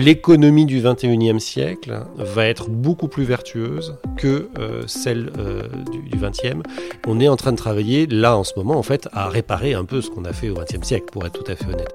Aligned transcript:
l'économie 0.00 0.66
du 0.66 0.80
21e 0.80 1.38
siècle 1.38 2.00
va 2.16 2.46
être 2.46 2.70
beaucoup 2.70 3.08
plus 3.08 3.24
vertueuse 3.24 3.96
que 4.16 4.48
euh, 4.58 4.82
celle 4.86 5.30
euh, 5.38 5.62
du, 5.92 6.00
du 6.02 6.18
20e. 6.18 6.62
On 7.06 7.20
est 7.20 7.28
en 7.28 7.36
train 7.36 7.52
de 7.52 7.56
travailler 7.56 8.06
là 8.06 8.36
en 8.36 8.44
ce 8.44 8.52
moment 8.56 8.76
en 8.78 8.82
fait 8.82 9.08
à 9.12 9.28
réparer 9.28 9.74
un 9.74 9.84
peu 9.84 10.00
ce 10.00 10.10
qu'on 10.10 10.24
a 10.24 10.32
fait 10.32 10.48
au 10.48 10.54
20e 10.54 10.82
siècle 10.82 11.06
pour 11.12 11.26
être 11.26 11.42
tout 11.42 11.50
à 11.50 11.54
fait 11.54 11.66
honnête. 11.66 11.94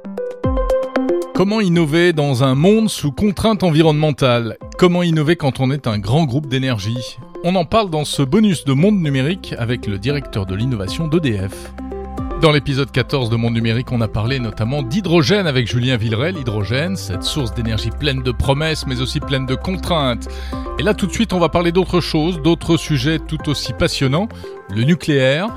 Comment 1.34 1.60
innover 1.60 2.14
dans 2.14 2.44
un 2.44 2.56
monde 2.56 2.90
sous 2.90 3.12
contrainte 3.12 3.64
environnementale? 3.64 4.58
Comment 4.78 5.04
innover 5.04 5.36
quand 5.36 5.60
on 5.60 5.70
est 5.72 5.88
un 5.88 5.98
grand 6.00 6.24
groupe 6.26 6.48
d'énergie? 6.48 7.18
On 7.44 7.56
en 7.56 7.66
parle 7.66 7.90
dans 7.90 8.06
ce 8.06 8.22
bonus 8.22 8.64
de 8.66 8.74
Monde 8.74 9.02
Numérique 9.02 9.54
avec 9.58 9.86
le 9.86 9.98
directeur 9.98 10.46
de 10.46 10.56
l'innovation 10.56 11.08
d'EDF. 11.08 11.74
Dans 12.42 12.52
l'épisode 12.52 12.92
14 12.92 13.30
de 13.30 13.38
Monde 13.38 13.54
Numérique, 13.54 13.92
on 13.94 14.02
a 14.02 14.10
parlé 14.10 14.40
notamment 14.40 14.84
d'hydrogène 14.84 15.48
avec 15.48 15.68
Julien 15.68 15.96
Villeray. 15.96 16.34
L'hydrogène, 16.34 16.98
cette 16.98 17.24
source 17.24 17.54
d'énergie 17.54 17.90
pleine 17.90 18.22
de 18.24 18.32
promesses 18.32 18.86
mais 18.86 19.02
aussi 19.02 19.22
pleine 19.22 19.46
de 19.46 19.56
contraintes. 19.56 20.28
Et 20.78 20.84
là, 20.84 20.94
tout 20.94 21.08
de 21.08 21.14
suite, 21.14 21.32
on 21.32 21.40
va 21.40 21.48
parler 21.48 21.72
d'autre 21.72 22.02
chose, 22.02 22.42
d'autres 22.42 22.76
sujets 22.76 23.20
tout 23.20 23.50
aussi 23.50 23.72
passionnants. 23.72 24.28
Le 24.70 24.84
nucléaire, 24.84 25.48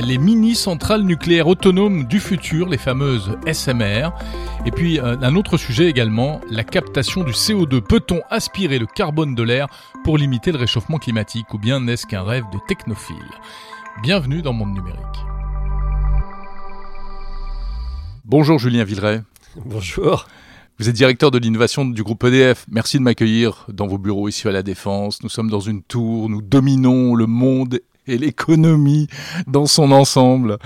les 0.00 0.16
mini-centrales 0.16 1.02
nucléaires 1.02 1.48
autonomes 1.48 2.04
du 2.04 2.20
futur, 2.20 2.68
les 2.68 2.78
fameuses 2.78 3.36
SMR. 3.52 4.10
Et 4.64 4.70
puis, 4.70 5.00
euh, 5.00 5.16
un 5.20 5.34
autre 5.34 5.56
sujet 5.56 5.86
également, 5.86 6.40
la 6.48 6.62
captation 6.62 7.24
du 7.24 7.32
CO2. 7.32 7.80
Peut-on 7.80 8.20
aspirer 8.30 8.78
le 8.78 8.86
carbone 8.86 9.34
de 9.34 9.42
l'air 9.42 9.66
pour 10.04 10.16
limiter 10.16 10.52
le 10.52 10.58
réchauffement 10.58 10.98
climatique 10.98 11.52
ou 11.52 11.58
bien 11.58 11.80
n'est-ce 11.80 12.06
qu'un 12.06 12.22
rêve 12.22 12.44
de 12.52 12.58
technophile? 12.68 13.16
Bienvenue 14.02 14.42
dans 14.42 14.52
Monde 14.52 14.74
Numérique. 14.74 15.37
Bonjour 18.30 18.58
Julien 18.58 18.84
Villeray. 18.84 19.22
Bonjour. 19.64 20.28
Vous 20.78 20.90
êtes 20.90 20.94
directeur 20.94 21.30
de 21.30 21.38
l'innovation 21.38 21.86
du 21.86 22.02
groupe 22.02 22.24
EDF. 22.24 22.66
Merci 22.70 22.98
de 22.98 23.02
m'accueillir 23.02 23.64
dans 23.72 23.86
vos 23.86 23.96
bureaux 23.96 24.28
ici 24.28 24.46
à 24.46 24.52
la 24.52 24.62
Défense. 24.62 25.22
Nous 25.22 25.30
sommes 25.30 25.48
dans 25.48 25.60
une 25.60 25.82
tour, 25.82 26.28
nous 26.28 26.42
dominons 26.42 27.14
le 27.14 27.26
monde 27.26 27.80
et 28.06 28.18
l'économie 28.18 29.06
dans 29.46 29.64
son 29.64 29.92
ensemble. 29.92 30.58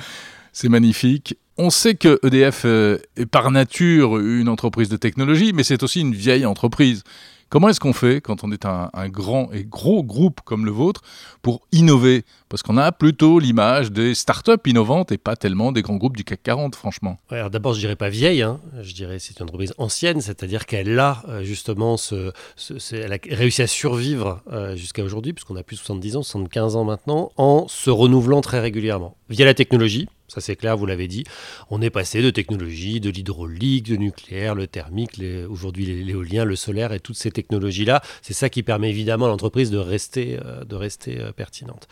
C'est 0.53 0.69
magnifique. 0.69 1.39
On 1.57 1.71
sait 1.71 1.95
que 1.95 2.19
EDF 2.25 2.63
euh, 2.65 2.99
est 3.17 3.27
par 3.27 3.53
nature 3.53 4.19
une 4.19 4.49
entreprise 4.49 4.89
de 4.89 4.97
technologie, 4.97 5.53
mais 5.53 5.63
c'est 5.63 5.85
aussi 5.85 6.01
une 6.01 6.17
vieille 6.17 6.47
entreprise. 6.47 7.05
Comment 7.53 7.69
est-ce 7.69 7.81
qu'on 7.81 7.93
fait 7.93 8.23
quand 8.23 8.45
on 8.45 8.51
est 8.51 8.65
un, 8.65 8.89
grand 9.09 9.53
et 9.53 9.65
gros 9.65 10.03
groupe 10.03 10.41
comme 10.43 10.65
le 10.65 10.71
vôtre 10.71 11.03
pour 11.43 11.61
innover? 11.71 12.25
Parce 12.49 12.63
qu'on 12.63 12.79
a 12.79 12.93
plutôt 12.93 13.39
l'image 13.39 13.93
des 13.93 14.15
startups 14.15 14.53
innovantes 14.65 15.13
et 15.13 15.19
pas 15.19 15.37
tellement 15.37 15.71
des 15.71 15.83
grands 15.83 15.97
groupes 15.97 16.17
du 16.17 16.25
CAC 16.25 16.43
40, 16.45 16.75
franchement. 16.75 17.19
alors 17.29 17.51
d'abord, 17.51 17.75
je 17.75 17.81
dirais 17.81 17.95
pas 17.95 18.09
vieille, 18.09 18.41
hein. 18.41 18.59
je 18.81 18.95
dirais 18.95 19.19
c'est 19.19 19.39
une 19.39 19.43
entreprise 19.43 19.75
ancienne, 19.77 20.23
c'est-à-dire 20.23 20.65
qu'elle 20.65 20.99
a 20.99 21.23
euh, 21.29 21.43
justement 21.43 21.97
a 21.97 23.35
réussi 23.37 23.61
à 23.61 23.67
survivre 23.67 24.41
euh, 24.51 24.75
jusqu'à 24.75 25.05
aujourd'hui, 25.05 25.35
puisqu'on 25.35 25.57
a 25.57 25.63
plus 25.63 25.77
de 25.77 25.81
70 25.81 26.17
ans, 26.17 26.23
75 26.23 26.77
ans 26.77 26.85
maintenant, 26.85 27.33
en 27.37 27.69
se 27.69 27.91
renouvelant 27.91 28.41
très 28.41 28.61
régulièrement 28.61 29.19
via 29.29 29.45
la 29.45 29.53
technologie. 29.53 30.09
Ça 30.33 30.41
c'est 30.41 30.57
clair, 30.57 30.79
vous 30.79 30.87
l'avez 30.87 31.09
dit. 31.09 31.25
On 31.71 31.83
est 31.83 31.91
passé 31.91 32.23
de 32.23 32.31
technologies, 32.31 33.01
de 33.01 33.11
l'hydraulique, 33.11 33.91
de 33.91 33.97
nucléaire, 33.97 34.55
le 34.55 34.67
thermique, 34.67 35.21
aujourd'hui 35.51 35.85
l'éolien, 36.03 36.47
le 36.47 36.57
solaire 36.57 36.95
et 36.95 37.01
toutes 37.01 37.17
ces 37.17 37.31
technologies-là. 37.31 38.01
C'est 38.23 38.33
ça 38.33 38.49
qui 38.49 38.63
permet 38.63 38.89
évidemment 38.89 39.27
à 39.27 39.29
l'entreprise 39.29 39.71
de 39.71 39.77
rester, 39.77 40.39
euh, 40.43 40.65
de 40.65 40.75
rester 40.75 41.21
euh, 41.21 41.33
pertinente. 41.33 41.87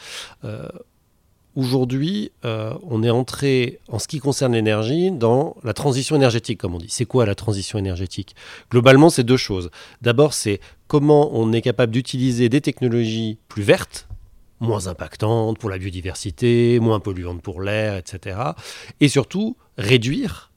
Euh, 0.45 0.69
aujourd'hui, 1.55 2.33
on 2.43 3.03
est 3.03 3.11
entré, 3.11 3.81
en 3.89 3.99
ce 3.99 4.09
qui 4.09 4.21
concerne 4.21 4.55
l'énergie, 4.55 5.11
dans 5.11 5.57
la 5.63 5.75
transition 5.75 6.17
énergétique, 6.17 6.59
comme 6.59 6.75
on 6.75 6.79
dit. 6.79 6.89
C'est 6.89 7.05
quoi 7.05 7.27
la 7.27 7.35
transition 7.35 7.79
énergétique? 7.79 8.35
Globalement, 8.71 9.11
c'est 9.11 9.25
deux 9.25 9.37
choses. 9.37 9.71
D'abord, 10.01 10.33
c'est 10.33 10.61
comment 10.87 11.31
on 11.35 11.53
est 11.53 11.61
capable 11.61 11.93
d'utiliser 11.93 12.49
des 12.49 12.63
technologies 12.63 13.37
plus 13.49 13.65
vertes, 13.65 14.09
moins 14.61 14.87
impactante 14.87 15.59
pour 15.59 15.71
la 15.71 15.79
biodiversité, 15.79 16.79
moins 16.81 17.01
polluante 17.01 17.43
pour 17.43 17.63
l'air, 17.63 17.97
etc. 17.97 18.39
Et 19.01 19.09
surtout, 19.09 19.57
réduire 19.79 20.51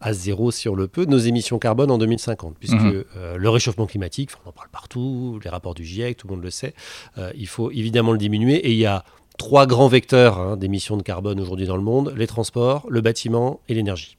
à 0.00 0.12
zéro, 0.12 0.50
si 0.50 0.68
on 0.68 0.74
le 0.74 0.88
peut, 0.88 1.04
nos 1.04 1.18
émissions 1.18 1.58
carbone 1.58 1.90
en 1.90 1.98
2050, 1.98 2.56
puisque 2.58 2.74
mhm. 2.74 3.04
euh, 3.16 3.36
le 3.36 3.50
réchauffement 3.50 3.86
climatique, 3.86 4.30
on 4.44 4.48
en 4.48 4.52
parle 4.52 4.70
partout, 4.70 5.38
les 5.44 5.50
rapports 5.50 5.74
du 5.74 5.84
GIEC, 5.84 6.16
tout 6.16 6.26
le 6.26 6.34
monde 6.34 6.42
le 6.42 6.50
sait, 6.50 6.74
euh, 7.18 7.30
il 7.36 7.46
faut 7.46 7.70
évidemment 7.70 8.12
le 8.12 8.18
diminuer, 8.18 8.56
et 8.56 8.70
il 8.70 8.78
y 8.78 8.86
a 8.86 9.04
trois 9.38 9.66
grands 9.66 9.88
vecteurs 9.88 10.38
hein, 10.38 10.56
d'émissions 10.56 10.96
de 10.96 11.02
carbone 11.02 11.38
aujourd'hui 11.38 11.66
dans 11.66 11.76
le 11.76 11.82
monde, 11.82 12.14
les 12.16 12.26
transports, 12.26 12.86
le 12.88 13.00
bâtiment 13.02 13.60
et 13.68 13.74
l'énergie 13.74 14.16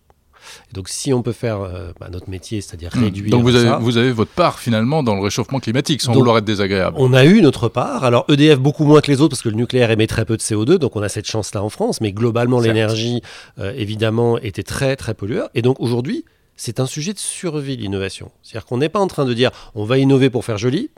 donc 0.74 0.90
si 0.90 1.14
on 1.14 1.22
peut 1.22 1.32
faire 1.32 1.62
euh, 1.62 1.92
bah, 2.00 2.10
notre 2.12 2.30
métier, 2.30 2.62
c'est-à-dire 2.62 2.92
hmm. 2.96 3.04
réduire... 3.04 3.30
Donc 3.32 3.44
vous 3.44 3.56
avez, 3.56 3.84
vous 3.84 3.98
avez 3.98 4.12
votre 4.12 4.32
part 4.32 4.60
finalement 4.60 5.04
dans 5.04 5.16
le 5.16 5.22
réchauffement 5.22 5.60
climatique, 5.60 6.02
sans 6.02 6.14
vouloir 6.14 6.38
être 6.38 6.46
désagréable. 6.46 6.96
On 7.00 7.14
a 7.14 7.26
eu 7.26 7.42
notre 7.42 7.70
part. 7.70 8.04
Alors 8.04 8.26
EDF 8.30 8.60
beaucoup 8.60 8.86
moins 8.86 9.02
que 9.02 9.12
les 9.12 9.22
autres, 9.22 9.32
parce 9.32 9.42
que 9.42 9.50
le 9.50 9.56
nucléaire 9.56 9.92
émet 9.92 10.08
très 10.08 10.26
peu 10.26 10.38
de 10.38 10.42
CO2, 10.42 10.76
donc 10.76 10.96
on 10.96 11.02
a 11.02 11.10
cette 11.10 11.28
chance-là 11.28 11.64
en 11.64 11.70
France, 11.70 12.02
mais 12.02 12.12
globalement 12.12 12.60
l'énergie, 12.60 13.22
euh, 13.60 13.74
évidemment, 13.76 14.38
était 14.38 14.64
très 14.64 14.96
très 14.96 15.14
pollueur. 15.14 15.50
Et 15.54 15.62
donc 15.62 15.80
aujourd'hui, 15.80 16.26
c'est 16.56 16.80
un 16.80 16.86
sujet 16.86 17.14
de 17.14 17.20
survie, 17.20 17.78
l'innovation. 17.78 18.32
C'est-à-dire 18.44 18.66
qu'on 18.66 18.78
n'est 18.78 18.90
pas 18.90 19.00
en 19.00 19.08
train 19.08 19.26
de 19.26 19.34
dire 19.34 19.52
on 19.76 19.86
va 19.86 19.98
innover 19.98 20.30
pour 20.30 20.46
faire 20.46 20.58
joli. 20.58 20.90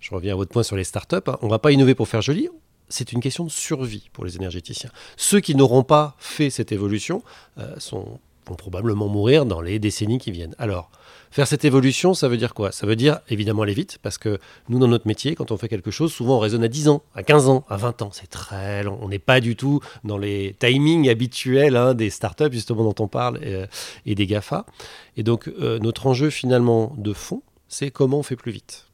Je 0.00 0.12
reviens 0.14 0.32
à 0.32 0.36
votre 0.36 0.50
point 0.50 0.64
sur 0.64 0.76
les 0.76 0.84
startups. 0.84 1.16
Hein. 1.26 1.38
On 1.42 1.46
ne 1.46 1.50
va 1.50 1.58
pas 1.58 1.70
innover 1.70 1.94
pour 1.94 2.08
faire 2.08 2.22
joli 2.22 2.48
c'est 2.92 3.12
une 3.12 3.20
question 3.20 3.44
de 3.44 3.50
survie 3.50 4.10
pour 4.12 4.24
les 4.24 4.36
énergéticiens. 4.36 4.90
Ceux 5.16 5.40
qui 5.40 5.54
n'auront 5.54 5.82
pas 5.82 6.14
fait 6.18 6.50
cette 6.50 6.72
évolution 6.72 7.22
euh, 7.58 7.74
sont 7.78 8.20
vont 8.46 8.54
probablement 8.54 9.08
mourir 9.08 9.46
dans 9.46 9.60
les 9.60 9.78
décennies 9.78 10.18
qui 10.18 10.30
viennent. 10.30 10.54
Alors, 10.58 10.90
faire 11.30 11.46
cette 11.46 11.64
évolution, 11.64 12.14
ça 12.14 12.28
veut 12.28 12.36
dire 12.36 12.54
quoi? 12.54 12.72
Ça 12.72 12.86
veut 12.86 12.96
dire 12.96 13.20
évidemment 13.28 13.62
aller 13.62 13.74
vite, 13.74 13.98
parce 14.02 14.18
que 14.18 14.38
nous, 14.68 14.78
dans 14.78 14.88
notre 14.88 15.06
métier, 15.06 15.34
quand 15.34 15.50
on 15.50 15.56
fait 15.56 15.68
quelque 15.68 15.90
chose, 15.90 16.12
souvent 16.12 16.36
on 16.36 16.38
raisonne 16.40 16.64
à 16.64 16.68
10 16.68 16.88
ans, 16.88 17.02
à 17.14 17.22
15 17.22 17.48
ans, 17.48 17.64
à 17.68 17.76
20 17.76 18.02
ans. 18.02 18.10
C'est 18.12 18.28
très 18.28 18.82
long. 18.82 18.98
On 19.00 19.08
n'est 19.08 19.18
pas 19.18 19.40
du 19.40 19.56
tout 19.56 19.80
dans 20.04 20.18
les 20.18 20.56
timings 20.58 21.08
habituels 21.08 21.76
hein, 21.76 21.94
des 21.94 22.10
startups, 22.10 22.52
justement, 22.52 22.84
dont 22.84 23.04
on 23.04 23.08
parle, 23.08 23.38
euh, 23.42 23.66
et 24.06 24.14
des 24.14 24.26
GAFA. 24.26 24.66
Et 25.16 25.22
donc, 25.22 25.48
euh, 25.48 25.78
notre 25.78 26.06
enjeu 26.06 26.30
finalement 26.30 26.94
de 26.96 27.12
fond, 27.12 27.42
c'est 27.68 27.90
comment 27.90 28.18
on 28.18 28.22
fait 28.22 28.36
plus 28.36 28.52
vite 28.52 28.86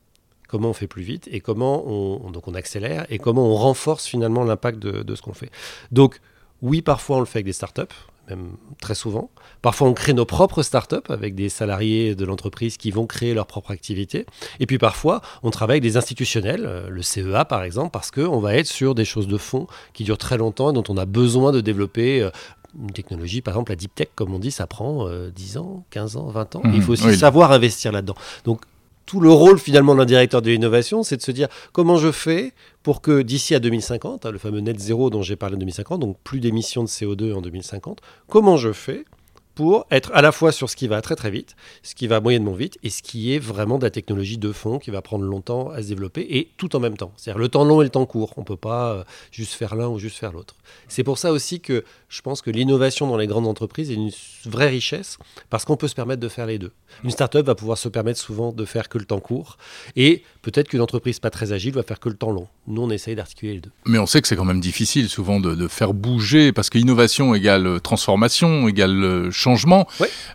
comment 0.49 0.71
on 0.71 0.73
fait 0.73 0.87
plus 0.87 1.03
vite 1.03 1.29
et 1.31 1.41
comment 1.41 1.87
on, 1.87 2.31
donc 2.31 2.49
on 2.49 2.55
accélère 2.55 3.07
et 3.11 3.19
comment 3.19 3.47
on 3.47 3.55
renforce 3.55 4.07
finalement 4.07 4.45
l'impact 4.45 4.79
de, 4.79 5.03
de 5.03 5.15
ce 5.15 5.21
qu'on 5.21 5.35
fait. 5.35 5.51
Donc 5.93 6.21
oui, 6.63 6.83
parfois 6.83 7.19
on 7.19 7.21
le 7.21 7.27
fait 7.27 7.39
avec 7.39 7.47
des 7.47 7.53
startups, 7.53 7.83
même 8.29 8.57
très 8.81 8.95
souvent. 8.95 9.31
Parfois, 9.63 9.89
on 9.89 9.95
crée 9.95 10.13
nos 10.13 10.25
propres 10.25 10.63
startups 10.63 10.97
avec 11.09 11.35
des 11.35 11.49
salariés 11.49 12.15
de 12.15 12.25
l'entreprise 12.25 12.77
qui 12.77 12.91
vont 12.91 13.07
créer 13.07 13.35
leur 13.35 13.47
propre 13.47 13.71
activité. 13.71 14.27
Et 14.61 14.67
puis 14.67 14.79
parfois, 14.79 15.21
on 15.43 15.51
travaille 15.51 15.75
avec 15.75 15.83
des 15.83 15.97
institutionnels, 15.97 16.65
euh, 16.67 16.89
le 16.89 17.03
CEA 17.03 17.45
par 17.45 17.63
exemple, 17.63 17.91
parce 17.91 18.11
qu'on 18.11 18.41
va 18.41 18.55
être 18.55 18.67
sur 18.67 18.95
des 18.95 19.05
choses 19.05 19.29
de 19.29 19.39
fond 19.39 19.67
qui 19.93 20.05
durent 20.05 20.19
très 20.19 20.37
longtemps 20.37 20.71
et 20.71 20.73
dont 20.73 20.85
on 20.89 20.97
a 20.97 21.07
besoin 21.07 21.53
de 21.53 21.61
développer 21.61 22.23
euh, 22.23 22.31
une 22.79 22.93
technologie, 22.93 23.41
par 23.41 23.55
exemple 23.55 23.73
la 23.73 23.77
deep 23.77 23.95
tech, 23.95 24.09
comme 24.15 24.35
on 24.35 24.39
dit, 24.39 24.51
ça 24.51 24.67
prend 24.67 25.09
10 25.09 25.57
euh, 25.57 25.61
ans, 25.61 25.85
15 25.91 26.17
ans, 26.17 26.27
20 26.27 26.57
ans. 26.57 26.63
il 26.65 26.71
mmh. 26.71 26.83
faut 26.83 26.93
aussi 26.93 27.17
savoir 27.17 27.53
investir 27.53 27.93
là-dedans. 27.93 28.17
Donc 28.45 28.63
tout 29.09 29.21
le 29.21 29.31
rôle 29.31 29.59
finalement 29.59 29.95
d'un 29.95 30.05
directeur 30.05 30.43
de 30.43 30.51
l'innovation, 30.51 31.03
c'est 31.03 31.17
de 31.17 31.23
se 31.23 31.31
dire 31.31 31.49
comment 31.73 31.97
je 31.97 32.13
fais 32.13 32.53
pour 32.83 33.01
que 33.01 33.23
d'ici 33.23 33.55
à 33.55 33.59
2050, 33.59 34.27
hein, 34.27 34.31
le 34.31 34.37
fameux 34.37 34.61
net 34.61 34.79
zéro 34.79 35.09
dont 35.09 35.23
j'ai 35.23 35.35
parlé 35.35 35.57
en 35.57 35.59
2050, 35.59 35.99
donc 35.99 36.19
plus 36.23 36.41
d'émissions 36.41 36.83
de 36.83 36.89
CO2 36.89 37.33
en 37.33 37.41
2050, 37.41 38.03
comment 38.29 38.59
je 38.59 38.71
fais 38.71 39.07
pour 39.55 39.87
être 39.91 40.13
à 40.15 40.23
la 40.23 40.31
fois 40.31 40.53
sur 40.53 40.71
ce 40.71 40.77
qui 40.77 40.87
va 40.87 41.01
très 41.01 41.17
très 41.17 41.31
vite, 41.31 41.57
ce 41.83 41.97
qui 41.97 42.07
va 42.07 42.21
moyennement 42.21 42.53
vite, 42.53 42.79
et 42.85 42.91
ce 42.91 43.03
qui 43.03 43.35
est 43.35 43.41
vraiment 43.41 43.79
de 43.79 43.83
la 43.83 43.91
technologie 43.91 44.39
de 44.39 44.53
fond 44.53 44.79
qui 44.79 44.93
va 44.93 45.03
prendre 45.03 45.25
longtemps 45.25 45.71
à 45.71 45.83
se 45.83 45.89
développer, 45.89 46.25
et 46.37 46.53
tout 46.59 46.77
en 46.77 46.79
même 46.79 46.97
temps. 46.97 47.11
C'est-à-dire 47.17 47.41
le 47.41 47.49
temps 47.49 47.65
long 47.65 47.81
et 47.81 47.85
le 47.85 47.91
temps 47.91 48.07
court. 48.07 48.35
On 48.37 48.43
ne 48.43 48.47
peut 48.47 48.57
pas 48.57 48.93
euh, 48.93 49.05
juste 49.33 49.55
faire 49.55 49.75
l'un 49.75 49.89
ou 49.89 49.99
juste 49.99 50.17
faire 50.17 50.33
l'autre. 50.33 50.55
C'est 50.87 51.03
pour 51.03 51.19
ça 51.19 51.33
aussi 51.33 51.61
que 51.61 51.83
je 52.09 52.23
pense 52.23 52.41
que 52.41 52.51
l'innovation 52.51 53.07
dans 53.07 53.17
les 53.17 53.27
grandes 53.27 53.47
entreprises 53.47 53.91
est 53.91 53.95
une 53.95 54.11
vraie 54.47 54.69
richesse, 54.69 55.19
parce 55.51 55.65
qu'on 55.65 55.77
peut 55.77 55.89
se 55.89 55.95
permettre 55.95 56.21
de 56.21 56.29
faire 56.29 56.47
les 56.47 56.59
deux. 56.59 56.73
Une 57.05 57.11
start-up 57.11 57.45
va 57.45 57.55
pouvoir 57.55 57.77
se 57.77 57.89
permettre 57.89 58.19
souvent 58.19 58.53
de 58.53 58.65
faire 58.65 58.89
que 58.89 58.99
le 58.99 59.05
temps 59.05 59.21
court, 59.21 59.59
et 59.97 60.23
peut-être 60.43 60.69
qu'une 60.69 60.81
entreprise 60.81 61.19
pas 61.19 61.31
très 61.31 61.53
agile 61.53 61.75
va 61.75 61.83
faire 61.83 62.01
que 62.01 62.09
le 62.09 62.17
temps 62.17 62.31
long. 62.31 62.49
Nous, 62.67 62.81
on 62.81 62.91
essaye 62.91 63.15
d'articuler 63.15 63.55
les 63.55 63.61
deux. 63.61 63.71
Mais 63.87 63.99
on 63.99 64.07
sait 64.07 64.23
que 64.23 64.29
c'est 64.29 64.37
quand 64.37 64.45
même 64.45 64.61
difficile 64.61 65.09
souvent 65.09 65.41
de, 65.41 65.55
de 65.55 65.69
faire 65.69 65.93
bouger, 65.93 66.53
parce 66.53 66.71
qu'innovation 66.71 67.35
égale 67.35 67.81
transformation, 67.81 68.69
égale 68.69 69.31
changement 69.31 69.59
changement. 69.59 69.87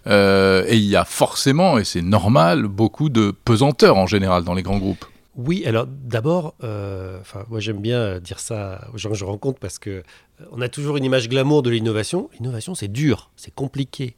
Euh, 0.08 0.66
et 0.68 0.76
il 0.76 0.86
y 0.86 0.96
a 0.96 1.06
forcément, 1.06 1.78
et 1.78 1.84
c'est 1.84 2.02
normal, 2.02 2.64
beaucoup 2.64 3.10
de 3.10 3.32
pesanteur 3.32 3.98
en 3.98 4.08
général 4.08 4.44
dans 4.44 4.54
les 4.54 4.64
grands 4.64 4.80
groupes. 4.80 5.06
Oui, 5.36 5.66
alors 5.66 5.88
d'abord, 5.88 6.54
euh, 6.64 7.20
moi 7.50 7.60
j'aime 7.60 7.80
bien 7.80 8.20
dire 8.20 8.40
ça 8.40 8.88
aux 8.94 9.00
gens 9.00 9.10
que 9.10 9.16
je 9.16 9.26
rencontre 9.26 9.60
parce 9.60 9.80
que 9.80 9.90
euh, 9.90 10.04
on 10.52 10.62
a 10.62 10.70
toujours 10.70 10.96
une 10.98 11.04
image 11.04 11.28
glamour 11.28 11.64
de 11.64 11.72
l'innovation. 11.72 12.30
L'innovation, 12.40 12.76
c'est 12.76 12.88
dur, 12.88 13.32
c'est 13.36 13.54
compliqué. 13.54 14.16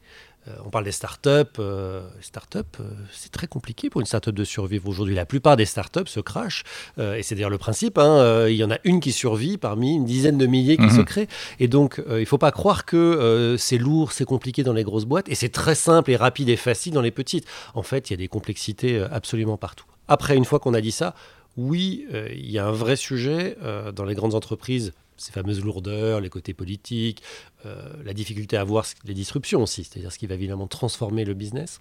on 0.66 0.70
parle 0.70 0.84
des 0.84 0.92
startups. 0.92 1.58
Euh, 1.60 2.06
startups, 2.20 2.82
c'est 3.14 3.32
très 3.32 3.48
compliqué 3.48 3.90
pour 3.90 4.02
une 4.02 4.08
startup 4.08 4.36
de 4.36 4.44
survivre 4.44 4.90
aujourd'hui. 4.90 5.16
La 5.16 5.26
plupart 5.26 5.56
des 5.56 5.64
startups 5.64 6.08
se 6.08 6.20
crachent, 6.20 6.64
et 6.98 7.24
c'est 7.24 7.34
d'ailleurs 7.36 7.50
le 7.50 7.58
principe. 7.58 7.98
Hein, 7.98 8.48
il 8.50 8.56
y 8.58 8.64
en 8.66 8.70
a 8.70 8.78
une 8.84 9.00
qui 9.00 9.14
survit 9.14 9.58
parmi 9.58 9.96
une 9.96 10.06
dizaine 10.06 10.38
de 10.38 10.46
milliers 10.46 10.76
qui 10.76 10.90
se 10.90 11.00
mhm. 11.00 11.06
créent. 11.06 11.28
Et 11.60 11.70
donc, 11.70 12.02
il 12.10 12.20
ne 12.20 12.26
faut 12.26 12.38
pas 12.38 12.52
croire 12.52 12.84
que 12.86 13.56
c'est 13.58 13.78
lourd, 13.78 14.12
c'est 14.12 14.26
compliqué 14.26 14.64
dans 14.64 14.74
les 14.74 14.84
grosses 14.84 15.06
boîtes, 15.06 15.30
et 15.30 15.36
c'est 15.36 15.50
très 15.50 15.76
simple 15.76 16.12
et 16.12 16.18
rapide 16.18 16.50
et 16.50 16.58
facile 16.58 16.94
dans 16.94 17.02
les 17.02 17.12
petites. 17.12 17.48
En 17.74 17.84
fait, 17.84 18.10
il 18.10 18.14
y 18.14 18.16
a 18.16 18.18
des 18.18 18.28
complexités 18.28 19.02
absolument 19.12 19.58
partout. 19.58 19.86
Après, 20.08 20.36
une 20.36 20.46
fois 20.46 20.60
qu'on 20.60 20.74
a 20.74 20.82
dit 20.82 20.92
ça, 20.92 21.16
oui, 21.58 22.06
il 22.34 22.52
y 22.52 22.60
a 22.60 22.66
un 22.66 22.72
vrai 22.72 22.96
sujet 22.96 23.58
dans 23.94 24.04
les 24.04 24.16
grandes 24.16 24.36
entreprises 24.36 24.94
ces 25.18 25.32
fameuses 25.32 25.64
lourdeurs, 25.64 26.22
les 26.22 26.30
côtés 26.30 26.54
politiques, 26.54 27.22
euh, 27.66 27.90
la 28.04 28.14
difficulté 28.14 28.58
à 28.58 28.64
voir 28.64 28.86
les 29.06 29.14
disruptions 29.14 29.64
aussi, 29.64 29.84
c'est-à-dire 29.84 30.12
ce 30.12 30.20
qui 30.20 30.28
va 30.28 30.36
évidemment 30.36 30.68
transformer 30.68 31.26
le 31.26 31.34
business. 31.34 31.80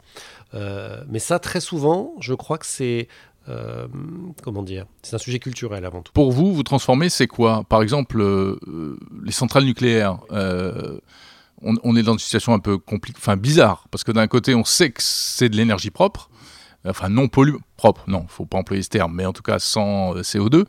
Euh, 0.54 1.02
mais 1.08 1.18
ça, 1.18 1.38
très 1.38 1.60
souvent, 1.60 2.14
je 2.20 2.34
crois 2.34 2.58
que 2.58 2.66
c'est 2.66 3.08
euh, 3.48 3.86
comment 4.42 4.62
dire 4.62 4.86
C'est 5.02 5.14
un 5.16 5.18
sujet 5.18 5.38
culturel 5.38 5.84
avant 5.84 6.02
tout. 6.02 6.12
Pour 6.12 6.32
vous, 6.32 6.54
vous 6.54 6.62
transformer, 6.62 7.08
c'est 7.08 7.26
quoi? 7.26 7.64
Par 7.68 7.82
exemple, 7.82 8.24
les 9.24 9.32
centrales 9.32 9.64
nucléaires. 9.64 10.18
On, 11.66 11.96
est 11.96 12.02
dans 12.02 12.12
une 12.12 12.18
situation 12.18 12.52
un 12.52 12.58
peu 12.58 12.76
compliquée, 12.76 13.18
enfin 13.18 13.38
bizarre, 13.38 13.86
parce 13.90 14.04
que 14.04 14.12
d'un 14.12 14.26
côté, 14.26 14.54
on 14.54 14.66
sait 14.66 14.90
que 14.90 15.00
c'est 15.02 15.48
de 15.48 15.56
l'énergie 15.56 15.90
propre, 15.90 16.28
enfin 16.84 17.08
non 17.08 17.28
polluante, 17.28 17.62
propre, 17.76 18.04
non, 18.06 18.24
faut 18.28 18.46
pas 18.46 18.58
employer 18.58 18.82
ce 18.82 18.88
terme, 18.88 19.14
mais 19.14 19.26
en 19.26 19.32
tout 19.32 19.42
cas 19.42 19.58
sans 19.58 20.16
euh, 20.16 20.22
CO2. 20.22 20.64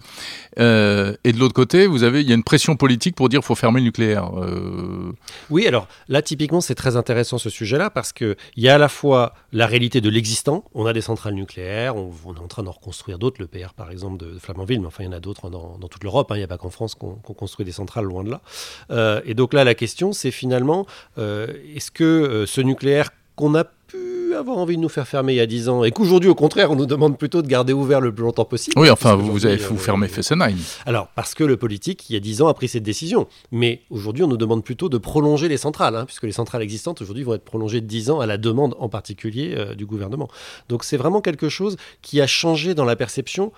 Euh, 0.59 1.15
et 1.23 1.33
de 1.33 1.39
l'autre 1.39 1.53
côté, 1.53 1.87
vous 1.87 2.03
avez, 2.03 2.21
il 2.21 2.27
y 2.27 2.31
a 2.31 2.35
une 2.35 2.43
pression 2.43 2.75
politique 2.75 3.15
pour 3.15 3.29
dire 3.29 3.43
faut 3.43 3.55
fermer 3.55 3.79
le 3.79 3.85
nucléaire. 3.85 4.31
Euh. 4.37 5.11
Oui, 5.49 5.67
alors 5.67 5.87
là, 6.07 6.21
typiquement, 6.21 6.61
c'est 6.61 6.75
très 6.75 6.95
intéressant 6.95 7.37
ce 7.37 7.49
sujet-là 7.49 7.89
parce 7.89 8.11
qu'il 8.11 8.35
y 8.57 8.69
a 8.69 8.75
à 8.75 8.77
la 8.77 8.89
fois 8.89 9.33
la 9.51 9.67
réalité 9.67 10.01
de 10.01 10.09
l'existant, 10.09 10.65
on 10.73 10.85
a 10.85 10.93
des 10.93 11.01
centrales 11.01 11.35
nucléaires, 11.35 11.95
on, 11.95 12.11
est 12.35 12.39
en 12.39 12.47
train 12.47 12.63
d'en 12.63 12.71
reconstruire 12.71 13.19
d'autres, 13.19 13.39
le 13.39 13.47
PR 13.47 13.73
par 13.73 13.91
exemple 13.91 14.17
de, 14.17 14.39
Flamanville, 14.39 14.81
mais 14.81 14.87
enfin 14.87 15.03
il 15.03 15.07
y 15.07 15.09
en 15.09 15.13
a 15.13 15.19
d'autres 15.19 15.49
dans, 15.49 15.77
toute 15.87 16.03
l'Europe, 16.03 16.31
hein. 16.31 16.35
il 16.35 16.39
n'y 16.39 16.43
a 16.43 16.47
pas 16.47 16.57
qu'en 16.57 16.69
France 16.69 16.95
qu'on 16.95 17.15
construit 17.15 17.65
des 17.65 17.71
centrales, 17.71 18.05
loin 18.05 18.23
de 18.23 18.31
là. 18.31 19.21
et 19.25 19.33
donc 19.33 19.53
là, 19.53 19.63
la 19.63 19.75
question, 19.75 20.11
c'est 20.13 20.31
finalement, 20.31 20.85
est-ce 21.17 21.91
que 21.91 22.45
ce 22.47 22.61
nucléaire 22.61 23.11
qu'on 23.35 23.55
a 23.55 23.63
pu 23.63 24.33
avoir 24.35 24.57
envie 24.57 24.75
de 24.75 24.81
nous 24.81 24.89
faire 24.89 25.07
fermer 25.07 25.33
il 25.33 25.37
y 25.37 25.41
a 25.41 25.45
10 25.45 25.69
ans 25.69 25.83
et 25.83 25.91
qu'aujourd'hui, 25.91 26.29
au 26.29 26.35
contraire, 26.35 26.71
on 26.71 26.75
nous 26.75 26.85
demande 26.85 27.17
plutôt 27.17 27.41
de 27.41 27.47
garder 27.47 27.73
ouvert 27.73 28.01
le 28.01 28.13
plus 28.13 28.23
longtemps 28.23 28.45
possible. 28.45 28.77
Oui, 28.79 28.89
enfin, 28.89 29.15
vous 29.15 29.45
avez 29.45 29.57
vous 29.57 29.77
fermé 29.77 30.07
Fessenheim. 30.07 30.57
Alors, 30.85 31.07
parce 31.15 31.33
que 31.33 31.43
le 31.43 31.57
politique, 31.57 32.09
il 32.09 32.13
y 32.13 32.15
a 32.15 32.19
10 32.19 32.41
ans, 32.41 32.47
a 32.47 32.53
pris 32.53 32.67
cette 32.67 32.83
décision. 32.83 33.27
Mais 33.51 33.81
aujourd'hui, 33.89 34.23
on 34.23 34.27
nous 34.27 34.37
demande 34.37 34.63
plutôt 34.63 34.89
de 34.89 34.97
prolonger 34.97 35.47
les 35.47 35.57
centrales, 35.57 35.95
hein, 35.95 36.05
puisque 36.05 36.23
les 36.23 36.31
centrales 36.31 36.61
existantes 36.61 37.01
aujourd'hui 37.01 37.23
vont 37.23 37.33
être 37.33 37.45
prolongées 37.45 37.81
de 37.81 37.87
10 37.87 38.09
ans 38.11 38.19
à 38.19 38.25
la 38.25 38.37
demande 38.37 38.75
en 38.79 38.89
particulier 38.89 39.55
euh, 39.57 39.75
du 39.75 39.85
gouvernement. 39.85 40.29
Donc, 40.69 40.83
c'est 40.83 40.97
vraiment 40.97 41.21
quelque 41.21 41.49
chose 41.49 41.77
qui 42.01 42.21
a 42.21 42.27
changé 42.27 42.73
dans 42.73 42.85
la 42.85 42.95
perception 42.95 43.51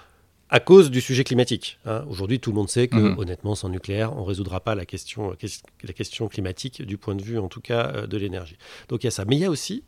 à 0.50 0.60
cause 0.60 0.90
du 0.90 1.02
sujet 1.02 1.24
climatique. 1.24 1.80
Hein. 1.86 2.06
Aujourd'hui, 2.10 2.40
tout 2.40 2.52
le 2.52 2.56
monde 2.56 2.70
sait 2.70 2.88
que, 2.88 2.96
mhm. 2.96 3.20
honnêtement, 3.20 3.56
sans 3.56 3.70
nucléaire, 3.70 4.16
on 4.16 4.22
ne 4.22 4.28
résoudra 4.28 4.60
pas 4.60 4.76
la 4.76 4.86
question, 4.86 5.36
la 5.84 5.94
question 5.94 6.28
climatique 6.28 6.82
du 6.82 6.98
point 6.98 7.16
de 7.16 7.22
vue, 7.22 7.38
en 7.38 7.48
tout 7.48 7.62
cas, 7.62 7.92
euh, 7.96 8.08
de 8.08 8.18
l'énergie. 8.18 8.58
Donc 8.90 9.04
il 9.04 9.08
y 9.08 9.10
a 9.10 9.12
ça. 9.12 9.26
Mais 9.26 9.36
il 9.36 9.42
y 9.42 9.46
a 9.46 9.50
aussi 9.50 9.84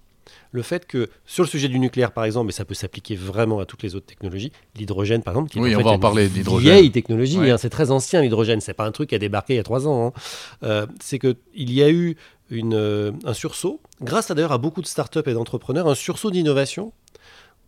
le 0.52 0.62
fait 0.62 0.86
que 0.86 1.10
sur 1.26 1.44
le 1.44 1.50
sujet 1.50 1.68
du 1.68 1.80
nucléaire, 1.80 2.12
par 2.12 2.26
exemple, 2.26 2.48
mais 2.48 2.52
ça 2.52 2.66
peut 2.66 2.74
s'appliquer 2.74 3.16
vraiment 3.16 3.60
à 3.60 3.66
toutes 3.66 3.84
les 3.84 3.96
autres 3.96 4.06
technologies, 4.06 4.52
l'hydrogène, 4.76 5.24
par 5.24 5.34
exemple, 5.34 5.50
qui 5.50 5.60
oui, 5.60 5.76
on 5.76 5.82
va 5.82 5.92
en 5.92 6.00
parler 6.00 6.28
d'hydrogène. 6.28 6.72
Vieille 6.72 6.92
technologie, 6.92 7.38
hein, 7.50 7.58
c'est 7.58 7.70
très 7.70 7.92
ancien 7.92 8.22
l'hydrogène, 8.22 8.62
c'est 8.62 8.74
pas 8.74 8.86
un 8.86 8.92
truc 8.92 9.10
qui 9.10 9.16
a 9.16 9.20
débarqué 9.20 9.54
il 9.54 9.58
y 9.58 9.60
a 9.60 9.64
trois 9.64 9.88
ans. 9.88 10.08
Hein. 10.08 10.20
Euh, 10.64 10.86
c'est 11.02 11.20
que 11.20 11.36
il 11.56 11.72
y 11.72 11.82
a 11.82 11.90
eu 11.90 12.16
une, 12.50 12.74
euh, 12.74 13.12
un 13.26 13.34
sursaut, 13.34 13.80
grâce 14.02 14.32
d'ailleurs 14.32 14.52
à 14.52 14.58
beaucoup 14.58 14.82
de 14.82 14.88
startups 14.88 15.22
et 15.26 15.34
d'entrepreneurs, 15.34 15.88
un 15.88 15.96
sursaut 15.96 16.32
d'innovation 16.32 16.94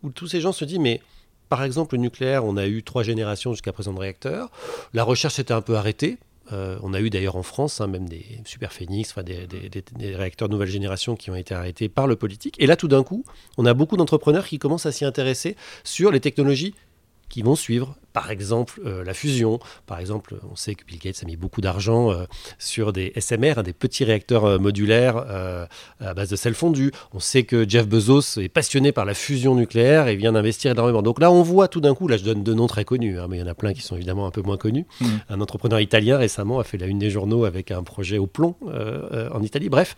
où 0.04 0.10
tous 0.10 0.28
ces 0.28 0.42
gens 0.42 0.52
se 0.52 0.66
disent 0.66 0.80
mais 0.80 1.02
par 1.52 1.66
exemple, 1.66 1.96
le 1.96 2.02
nucléaire, 2.02 2.46
on 2.46 2.56
a 2.56 2.66
eu 2.66 2.82
trois 2.82 3.04
générations 3.04 3.52
jusqu'à 3.52 3.74
présent 3.74 3.92
de 3.92 4.00
réacteurs. 4.00 4.50
La 4.94 5.04
recherche 5.04 5.34
s'était 5.34 5.52
un 5.52 5.60
peu 5.60 5.76
arrêtée. 5.76 6.18
Euh, 6.54 6.80
on 6.82 6.94
a 6.94 7.02
eu 7.02 7.10
d'ailleurs 7.10 7.36
en 7.36 7.44
France 7.44 7.82
hein, 7.82 7.88
même 7.88 8.08
des 8.08 8.26
super 8.46 8.72
phénix, 8.72 9.14
des, 9.20 9.48
des, 9.48 10.16
réacteurs 10.16 10.48
de 10.48 10.54
nouvelle 10.54 10.70
génération 10.70 11.18
qui 11.18 11.30
ont 11.30 11.36
été 11.36 11.54
arrêtés 11.54 11.90
par 11.90 12.08
le 12.08 12.16
politique. 12.16 12.56
Et 12.58 12.68
là, 12.68 12.78
tout 12.78 12.88
d'un 12.88 13.04
coup, 13.04 13.26
on 13.58 13.66
a 13.66 13.74
beaucoup 13.74 13.98
d'entrepreneurs 13.98 14.46
qui 14.46 14.60
commencent 14.60 14.86
à 14.86 14.94
s'y 14.94 15.04
intéresser 15.04 15.58
sur 15.84 16.10
les 16.10 16.22
technologies 16.22 16.74
qui 17.28 17.42
vont 17.42 17.56
suivre. 17.56 17.98
Par 18.14 18.32
exemple, 18.32 18.82
euh, 18.86 19.04
la 19.04 19.14
fusion. 19.14 19.60
Par 19.88 20.00
exemple, 20.00 20.36
on 20.52 20.56
sait 20.56 20.76
que 20.76 20.86
Bill 20.86 21.00
Gates 21.00 21.20
a 21.24 21.26
mis 21.26 21.38
beaucoup 21.38 21.62
d'argent 21.62 22.12
euh, 22.12 22.26
sur 22.60 22.94
des 22.94 23.14
SMR, 23.16 23.54
hein, 23.58 23.64
des 23.64 23.74
petits 23.74 24.04
réacteurs 24.04 24.46
euh, 24.46 24.58
modulaires 24.58 25.18
à 26.00 26.14
base 26.14 26.30
de 26.30 26.36
sel 26.36 26.54
fondu. 26.54 26.92
On 27.14 27.20
sait 27.20 27.44
que 27.44 27.68
Jeff 27.68 27.88
Bezos 27.88 28.40
est 28.40 28.50
passionné 28.50 28.92
par 28.92 29.06
la 29.06 29.14
fusion 29.14 29.56
nucléaire 29.56 30.08
et 30.08 30.16
vient 30.16 30.34
d'investir 30.34 30.72
énormément. 30.72 31.02
Donc 31.02 31.20
là, 31.20 31.32
on 31.32 31.42
voit 31.42 31.68
tout 31.68 31.82
d'un 31.82 31.96
coup, 31.96 32.08
là 32.08 32.18
je 32.18 32.24
donne 32.24 32.44
deux 32.44 32.54
noms 32.54 32.68
très 32.68 32.86
connus, 32.86 33.20
hein, 33.20 33.28
mais 33.30 33.38
il 33.38 33.40
y 33.40 33.44
en 33.44 33.48
a 33.48 33.56
plein 33.56 33.74
qui 33.74 33.82
sont 33.82 33.96
évidemment 33.96 34.28
un 34.28 34.32
peu 34.32 34.42
moins 34.42 34.58
connus. 34.58 34.86
Mmh. 35.00 35.06
Un 35.30 35.42
entrepreneur 35.42 35.80
italien 35.80 36.18
récemment 36.18 36.60
a 36.60 36.64
fait 36.64 36.78
la 36.78 36.88
une 36.88 37.00
des 37.00 37.10
journaux 37.10 37.46
avec 37.46 37.72
un 37.72 37.84
projet 37.84 38.18
au 38.18 38.28
plomb 38.28 38.56
en 38.64 39.42
Italie. 39.42 39.70
Bref 39.70 39.96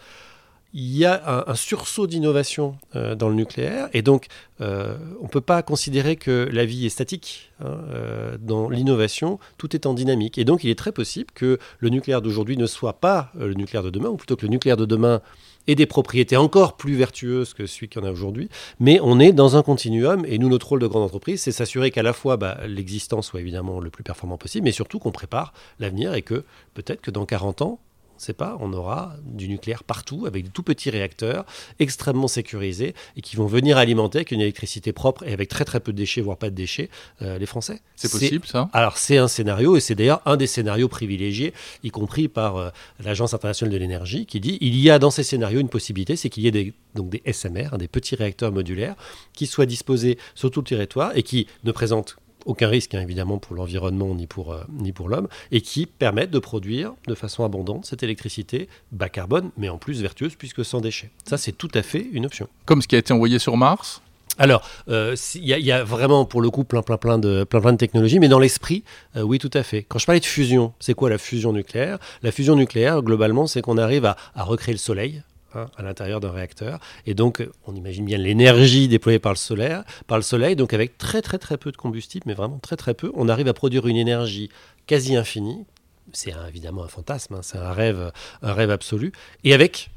il 0.74 0.98
y 0.98 1.06
a 1.06 1.46
un, 1.48 1.56
sursaut 1.56 2.08
d'innovation 2.08 2.78
euh, 2.96 3.16
dans 3.16 3.30
le 3.30 3.36
nucléaire. 3.36 3.90
Et 3.94 4.02
donc 4.02 4.28
euh, 4.62 4.98
on 5.20 5.24
ne 5.24 5.30
peut 5.30 5.42
pas 5.42 5.62
considérer 5.62 6.16
que 6.16 6.50
la 6.52 6.66
vie 6.66 6.86
est 6.86 6.90
statique. 6.90 7.52
Hein, 7.60 7.78
euh, 7.94 8.38
dans 8.40 8.70
l'innovation, 8.70 9.40
tout 9.58 9.76
est 9.76 9.86
en 9.86 9.94
dynamique. 9.94 10.38
Et 10.38 10.46
donc 10.46 10.64
il 10.64 10.70
est 10.70 10.78
très 10.78 10.92
possible 10.92 11.30
que 11.34 11.60
le 11.80 11.90
nucléaire 11.90 12.22
d'aujourd'hui 12.22 12.58
ne 12.58 12.66
soit 12.66 12.94
pas 12.94 13.32
le 13.38 13.54
nucléaire 13.54 13.84
de 13.84 13.90
demain, 13.90 14.10
ou 14.10 14.18
plutôt 14.18 14.36
que 14.36 14.44
le 14.44 14.52
nucléaire 14.52 14.78
de 14.78 14.86
demain 14.86 15.22
ait 15.68 15.76
des 15.76 15.86
propriétés 15.86 16.36
encore 16.36 16.76
plus 16.76 16.96
vertueuses 16.96 17.54
que 17.54 17.66
celui 17.66 17.88
qu'on 17.88 18.04
a 18.04 18.12
aujourd'hui, 18.12 18.50
mais 18.80 19.00
on 19.02 19.20
est 19.20 19.32
dans 19.32 19.56
un 19.56 19.64
continuum 19.64 20.26
et 20.28 20.38
nous, 20.38 20.50
notre 20.50 20.68
rôle 20.68 20.82
de 20.82 20.88
grande 20.88 21.04
entreprise, 21.04 21.42
c'est 21.42 21.54
s'assurer 21.54 21.90
qu'à 21.90 22.04
la 22.04 22.12
fois 22.12 22.36
bah, 22.36 22.58
l'existant 22.68 23.22
soit 23.22 23.40
évidemment 23.40 23.80
le 23.80 23.90
plus 23.90 24.04
performant 24.04 24.38
possible, 24.38 24.66
mais 24.66 24.74
surtout 24.74 25.00
qu'on 25.00 25.12
prépare 25.12 25.54
l'avenir 25.80 26.16
et 26.16 26.22
que 26.22 26.44
peut-être 26.74 27.00
que 27.00 27.12
dans 27.12 27.26
40 27.26 27.62
ans, 27.62 27.80
sait 28.18 28.34
pas, 28.34 28.58
on 28.60 28.74
aura 28.74 29.16
du 29.26 29.48
nucléaire 29.48 29.84
partout 29.84 30.26
avec 30.26 30.46
de 30.46 30.50
tout 30.50 30.64
petits 30.64 30.90
réacteurs 30.90 31.46
extrêmement 31.80 32.28
sécurisés 32.28 32.94
et 33.18 33.22
qui 33.22 33.36
vont 33.36 33.46
venir 33.46 33.78
alimenter 33.78 34.20
avec 34.20 34.32
une 34.32 34.42
électricité 34.42 34.94
propre 34.94 35.24
et 35.24 35.34
avec 35.34 35.50
très 35.50 35.66
très 35.66 35.80
peu 35.80 35.92
de 35.92 35.98
déchets, 35.98 36.22
voire 36.22 36.38
pas 36.38 36.50
de 36.50 36.56
déchets, 36.56 36.90
euh, 37.22 37.38
les 37.38 37.46
Français. 37.46 37.82
C'est 37.96 38.12
possible 38.12 38.46
ça? 38.46 38.70
Alors 38.74 38.98
c'est 38.98 39.18
un 39.18 39.28
scénario 39.28 39.76
et 39.76 39.80
c'est 39.80 39.96
d'ailleurs 39.96 40.22
un 40.26 40.38
des 40.38 40.48
scénarios 40.48 40.88
privilégiés, 40.88 41.54
y 41.84 41.90
compris 41.90 42.28
par 42.28 42.58
euh, 42.58 42.70
l'Agence 43.04 43.34
internationale 43.34 43.74
de 43.74 43.78
l'énergie, 43.78 44.26
qui 44.26 44.40
dit 44.40 44.58
il 44.62 44.78
y 44.78 44.90
a 44.90 45.00
dans 45.00 45.12
ces 45.12 45.24
scénarios 45.24 45.60
une 45.60 45.70
possibilité, 45.70 46.16
c'est 46.16 46.30
qu'il 46.30 46.44
y 46.44 46.48
ait 46.48 46.52
des, 46.52 46.74
donc 46.96 47.10
des 47.10 47.22
SMR, 47.32 47.70
hein, 47.74 47.78
des 47.78 47.88
petits 47.88 48.16
réacteurs 48.16 48.52
modulaires, 48.52 48.96
qui 49.34 49.48
soient 49.48 49.66
disposés 49.66 50.18
sur 50.36 50.52
tout 50.52 50.62
le 50.62 50.68
territoire 50.68 51.16
et 51.16 51.24
qui 51.24 51.48
ne 51.64 51.72
présentent 51.72 52.18
aucun 52.46 52.68
risque 52.68 52.96
hein, 52.96 53.02
évidemment 53.02 53.38
pour 53.38 53.56
l'environnement 53.56 54.14
ni 54.16 54.28
pour, 54.28 54.54
euh, 54.54 54.64
ni 54.72 54.92
pour 54.92 55.10
l'homme, 55.10 55.28
et 55.52 55.62
qui 55.62 55.86
permettent 55.86 56.32
de 56.32 56.40
produire 56.40 56.94
de 57.08 57.16
façon 57.16 57.44
abondante 57.44 57.86
cette 57.86 58.04
électricité 58.04 58.68
bas 58.92 59.10
carbone, 59.10 59.52
mais 59.58 59.70
en 59.70 59.78
plus 59.78 60.02
vertueuse 60.02 60.36
puisque 60.36 60.64
sans 60.66 60.82
déchets. 60.82 61.10
Ça, 61.26 61.38
c'est 61.38 61.52
tout 61.52 61.72
à 61.74 61.82
fait 61.82 62.08
une 62.12 62.26
option. 62.26 62.48
Comme 62.66 62.82
ce 62.82 62.88
qui 62.88 62.96
a 62.96 63.00
été 63.00 63.14
envoyé 63.14 63.40
sur 63.40 63.58
Mars 63.58 64.02
alors, 64.40 64.68
euh, 64.90 65.16
il 65.36 65.46
y, 65.46 65.72
a 65.72 65.84
vraiment 65.84 66.26
pour 66.26 66.42
le 66.42 66.50
coup 66.50 66.64
plein, 66.64 66.82
plein, 66.82 66.98
plein 66.98 67.20
de, 67.20 67.44
plein, 67.44 67.62
plein 67.62 67.72
de 67.72 67.78
technologies, 67.78 68.18
mais 68.18 68.30
dans 68.30 68.40
l'esprit, 68.40 68.84
euh, 69.16 69.22
oui, 69.22 69.38
tout 69.38 69.52
à 69.54 69.62
fait. 69.62 69.84
Quand 69.84 70.00
je 70.00 70.08
parlais 70.08 70.20
de 70.20 70.26
fusion, 70.26 70.74
c'est 70.80 70.96
quoi 70.96 71.12
la 71.12 71.20
fusion 71.20 71.54
nucléaire? 71.54 72.00
La 72.24 72.32
fusion 72.32 72.56
nucléaire, 72.56 73.04
globalement, 73.04 73.46
c'est 73.46 73.62
qu'on 73.62 73.78
arrive 73.78 74.06
à, 74.06 74.18
à, 74.34 74.44
recréer 74.44 74.74
le 74.74 74.80
soleil, 74.80 75.22
À 75.54 75.84
l'intérieur 75.84 76.20
d'un 76.20 76.32
réacteur. 76.32 76.80
Et 77.06 77.14
donc, 77.14 77.48
on 77.68 77.76
imagine 77.76 78.06
bien 78.06 78.18
l'énergie 78.18 78.88
déployée 78.88 79.20
par 79.20 79.34
le, 79.34 79.38
solaire, 79.38 79.84
par 80.08 80.18
le 80.18 80.24
soleil. 80.24 80.56
Donc, 80.56 80.74
avec 80.74 80.98
très, 80.98 81.22
très, 81.22 81.38
très 81.38 81.58
peu 81.58 81.72
de 81.72 81.78
combustible, 81.78 82.24
mais 82.26 82.34
vraiment 82.34 82.60
très, 82.60 82.76
très 82.76 82.94
peu, 82.94 83.12
on 83.14 83.30
arrive 83.30 83.48
à 83.48 83.54
produire 83.54 83.86
une 83.88 83.98
énergie 83.98 84.50
quasi 84.88 85.16
infinie. 85.16 85.66
C'est 86.12 86.34
évidemment 86.50 86.84
un 86.84 86.88
fantasme, 86.88 87.36
hein, 87.36 87.40
c'est 87.44 87.58
un 87.58 87.72
rêve, 87.72 88.12
un 88.42 88.54
rêve 88.54 88.72
absolu. 88.72 89.12
Et 89.44 89.54
avec 89.54 89.92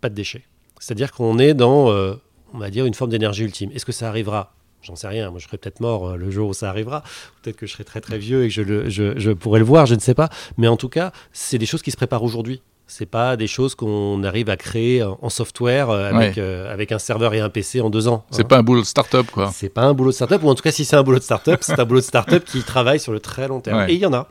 pas 0.00 0.08
de 0.08 0.14
déchets. 0.14 0.44
C'est-à-dire 0.78 1.12
qu'on 1.12 1.38
est 1.38 1.54
dans, 1.54 1.90
euh, 1.90 2.14
on 2.52 2.58
va 2.58 2.70
dire, 2.70 2.86
une 2.86 2.94
forme 2.94 3.10
d'énergie 3.10 3.44
ultime. 3.44 3.70
Est-ce 3.72 3.86
que 3.86 3.92
ça 3.92 4.08
arrivera? 4.08 4.54
J'en 4.82 4.96
sais 4.96 5.06
rien. 5.06 5.30
Moi, 5.30 5.38
je 5.38 5.46
serai 5.46 5.58
peut-être 5.58 5.80
mort 5.80 6.08
euh, 6.08 6.16
le 6.16 6.30
jour 6.30 6.48
où 6.48 6.54
ça 6.54 6.68
arrivera. 6.68 7.02
Peut-être 7.40 7.56
que 7.56 7.66
je 7.66 7.72
serai 7.72 7.84
très 7.84 8.00
très 8.00 8.18
vieux 8.18 8.44
et 8.44 8.48
que 8.48 8.54
je, 8.54 8.90
je, 8.90 9.18
je 9.18 9.30
pourrai 9.30 9.60
le 9.60 9.64
voir, 9.64 9.86
je 9.86 9.94
ne 9.94 10.00
sais 10.00 10.14
pas. 10.14 10.28
Mais 10.58 10.66
en 10.66 10.76
tout 10.76 10.88
cas, 10.88 11.12
c'est 11.32 11.58
des 11.58 11.66
choses 11.66 11.82
qui 11.82 11.92
se 11.92 11.96
préparent 11.96 12.24
aujourd'hui. 12.24 12.62
C'est 12.94 13.06
pas 13.06 13.38
des 13.38 13.46
choses 13.46 13.74
qu'on 13.74 14.22
arrive 14.22 14.50
à 14.50 14.58
créer 14.58 15.02
en 15.02 15.30
software 15.30 15.88
euh, 15.88 16.10
avec, 16.10 16.36
euh, 16.36 16.70
avec 16.70 16.92
un 16.92 16.98
serveur 16.98 17.32
et 17.32 17.40
un 17.40 17.48
PC 17.48 17.80
en 17.80 17.88
deux 17.88 18.06
ans. 18.06 18.26
C'est 18.30 18.46
pas 18.46 18.58
un 18.58 18.62
boulot 18.62 18.82
de 18.82 18.86
start-up, 18.86 19.28
quoi. 19.32 19.50
C'est 19.50 19.70
pas 19.70 19.84
un 19.84 19.94
boulot 19.94 20.10
de 20.10 20.14
start-up, 20.14 20.42
ou 20.44 20.50
en 20.50 20.54
tout 20.54 20.62
cas, 20.62 20.72
si 20.72 20.84
c'est 20.84 20.96
un 20.96 21.02
boulot 21.02 21.18
de 21.18 21.22
start-up, 21.24 21.60
c'est 21.62 21.80
un 21.80 21.86
boulot 21.86 22.00
de 22.00 22.04
start-up 22.04 22.44
qui 22.44 22.62
travaille 22.62 23.00
sur 23.00 23.12
le 23.12 23.20
très 23.20 23.48
long 23.48 23.60
terme. 23.60 23.88
Et 23.88 23.94
il 23.94 23.98
y 23.98 24.04
en 24.04 24.12
a. 24.12 24.28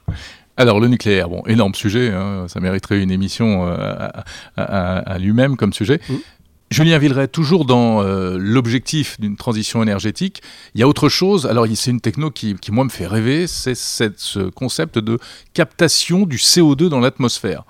Alors 0.58 0.80
le 0.80 0.90
nucléaire, 0.90 1.28
bon, 1.28 1.42
énorme 1.48 1.74
sujet, 1.74 2.12
hein, 2.12 2.46
ça 2.50 2.60
mériterait 2.60 3.02
une 3.02 3.10
émission 3.10 3.68
euh, 3.68 4.10
à, 4.58 5.18
lui-même 5.18 5.58
comme 5.58 5.74
sujet. 5.74 6.00
Mm. 6.08 6.16
Julien 6.70 7.00
Villeray, 7.00 7.28
toujours 7.30 7.66
dans 7.66 8.04
l'objectif 8.04 9.20
d'une 9.20 9.38
transition 9.38 9.82
énergétique, 9.82 10.44
il 10.76 10.82
y 10.82 10.84
a 10.84 10.88
autre 10.88 11.10
chose. 11.10 11.48
Alors, 11.48 11.66
c'est 11.74 11.92
une 11.92 12.00
techno 12.00 12.30
qui, 12.30 12.54
qui, 12.56 12.72
moi, 12.72 12.86
me 12.86 12.90
fait 12.90 13.08
rêver, 13.08 13.48
c'est 13.48 13.76
ce 13.76 14.50
concept 14.52 15.00
de 15.00 15.18
captation 15.56 16.28
du 16.28 16.38
CO2 16.38 16.90
dans 16.90 17.00
l'atmosphère. 17.00 17.66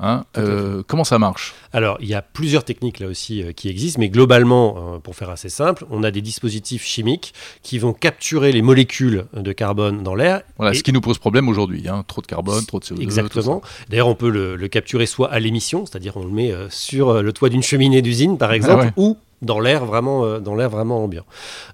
Hein, 0.00 0.24
euh, 0.36 0.82
comment 0.86 1.04
ça 1.04 1.18
marche? 1.18 1.54
Alors, 1.72 1.96
il 2.00 2.08
y 2.08 2.14
a 2.14 2.22
plusieurs 2.22 2.64
techniques 2.64 2.98
là 2.98 3.06
aussi 3.06 3.42
euh, 3.42 3.52
qui 3.52 3.68
existent, 3.68 4.00
mais 4.00 4.08
globalement, 4.08 4.94
euh, 4.94 4.98
pour 4.98 5.14
faire 5.14 5.30
assez 5.30 5.48
simple, 5.48 5.86
on 5.90 6.02
a 6.02 6.10
des 6.10 6.20
dispositifs 6.20 6.84
chimiques 6.84 7.34
qui 7.62 7.78
vont 7.78 7.92
capturer 7.92 8.50
les 8.50 8.62
molécules 8.62 9.26
de 9.32 9.52
carbone 9.52 10.02
dans 10.02 10.14
l'air. 10.14 10.42
Voilà, 10.56 10.74
ce 10.74 10.82
qui 10.82 10.92
nous 10.92 11.00
pose 11.00 11.18
problème 11.18 11.48
aujourd'hui, 11.48 11.88
hein, 11.88 12.04
trop 12.06 12.20
de 12.20 12.26
carbone, 12.26 12.64
trop 12.66 12.80
de 12.80 12.84
CO2. 12.84 13.00
Exactement. 13.00 13.62
D'ailleurs, 13.88 14.08
on 14.08 14.16
peut 14.16 14.30
le, 14.30 14.56
capturer 14.68 15.06
soit 15.06 15.30
à 15.30 15.38
l'émission, 15.38 15.86
c'est-à-dire 15.86 16.16
on 16.16 16.24
le 16.24 16.30
met 16.30 16.52
sur 16.70 17.22
le 17.22 17.32
toit 17.32 17.50
d'une 17.50 17.62
cheminée 17.62 18.00
d'usine, 18.00 18.38
par 18.38 18.52
exemple, 18.52 18.86
ah 18.88 18.92
ou 18.96 19.18
dans 19.42 19.60
l'air 19.60 19.84
vraiment, 19.84 20.24
euh, 20.24 20.38
dans 20.40 20.54
l'air 20.54 20.70
vraiment 20.70 21.04
ambiant. 21.04 21.24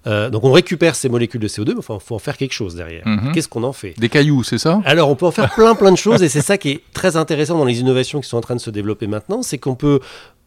Euh, 0.07 0.31
donc 0.31 0.45
on 0.45 0.51
récupère 0.53 0.97
ces 0.97 1.09
molécules 1.09 1.41
de 1.41 1.49
CO2, 1.49 1.69
mais 1.69 1.75
il 1.81 2.01
faut 2.01 2.15
en 2.15 2.19
faire 2.19 2.37
quelque 2.37 2.55
chose 2.55 2.75
derrière. 2.75 3.07
Mhm. 3.07 3.33
Qu'est-ce 3.33 3.49
qu'on 3.49 3.63
en 3.63 3.73
fait? 3.73 3.95
Des 3.99 4.09
cailloux, 4.09 4.43
c'est 4.43 4.59
ça? 4.59 4.81
Alors 4.85 5.11
on 5.11 5.15
peut 5.15 5.27
en 5.27 5.31
faire 5.31 5.51
plein 5.55 5.75
plein 5.75 5.93
de 5.93 5.97
choses, 5.97 6.23
et 6.23 6.29
c'est 6.29 6.41
ça 6.41 6.59
qui 6.59 6.71
est 6.71 6.83
très 6.93 7.17
intéressant 7.17 7.59
dans 7.59 7.65
les 7.65 7.81
innovations 7.81 8.21
qui 8.21 8.29
sont 8.29 8.39
en 8.39 8.43
train 8.43 8.57
de 8.57 8.61
se 8.61 8.71
développer 8.71 9.07
maintenant, 9.07 9.43
c'est 9.43 9.59
qu'on 9.59 9.75
peut 9.75 10.01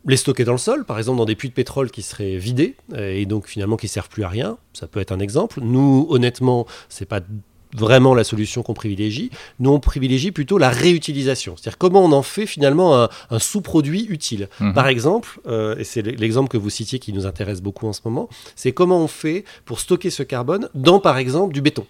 les 0.08 0.18
stocker 0.18 0.44
dans 0.44 0.54
le 0.54 0.58
sol, 0.58 0.84
par 0.84 0.98
exemple 0.98 1.20
dans 1.20 1.26
des 1.26 1.36
puits 1.36 1.50
de 1.50 1.54
pétrole 1.54 1.92
qui 1.92 2.02
seraient 2.02 2.38
vidés 2.38 2.76
et 2.98 3.28
donc 3.28 3.48
finalement 3.48 3.78
qui 3.78 3.88
servent 3.88 4.10
plus 4.10 4.24
à 4.24 4.30
rien. 4.30 4.58
Ça 4.74 4.88
peut 4.88 5.00
être 5.00 5.12
un 5.12 5.20
exemple. 5.20 5.60
Nous, 5.62 6.08
honnêtement, 6.10 6.66
c'est 6.90 7.06
pas 7.06 7.20
vraiment 7.76 8.14
la 8.14 8.24
solution 8.24 8.64
qu'on 8.64 8.74
privilégie. 8.74 9.32
Nous, 9.60 9.72
on 9.72 9.80
privilégie 9.80 10.32
plutôt 10.32 10.58
la 10.58 10.70
réutilisation. 10.70 11.56
C'est-à-dire 11.56 11.78
comment 11.78 12.04
on 12.04 12.12
en 12.12 12.22
fait 12.22 12.46
finalement 12.46 13.08
un, 13.30 13.40
sous-produit 13.40 14.06
utile. 14.10 14.50
Mhm. 14.60 14.74
Par 14.74 14.88
exemple, 14.88 15.40
euh, 15.48 15.76
et 15.78 15.84
c'est 15.84 16.02
l'exemple 16.02 16.50
que 16.50 16.58
vous 16.58 16.70
citiez 16.70 17.00
qui 17.00 17.14
nous 17.14 17.26
intéresse 17.26 17.62
beaucoup 17.62 17.88
en 17.88 17.94
ce 17.94 18.02
moment, 18.06 18.30
c'est 18.56 18.72
comment 18.72 19.00
on 19.00 19.08
fait 19.08 19.44
pour 19.66 19.80
stocker 19.80 20.10
ce 20.10 20.24
carbone 20.24 20.70
dans, 20.76 21.00
par 21.00 21.18
exemple, 21.18 21.54
du 21.54 21.62
béton 21.62 21.86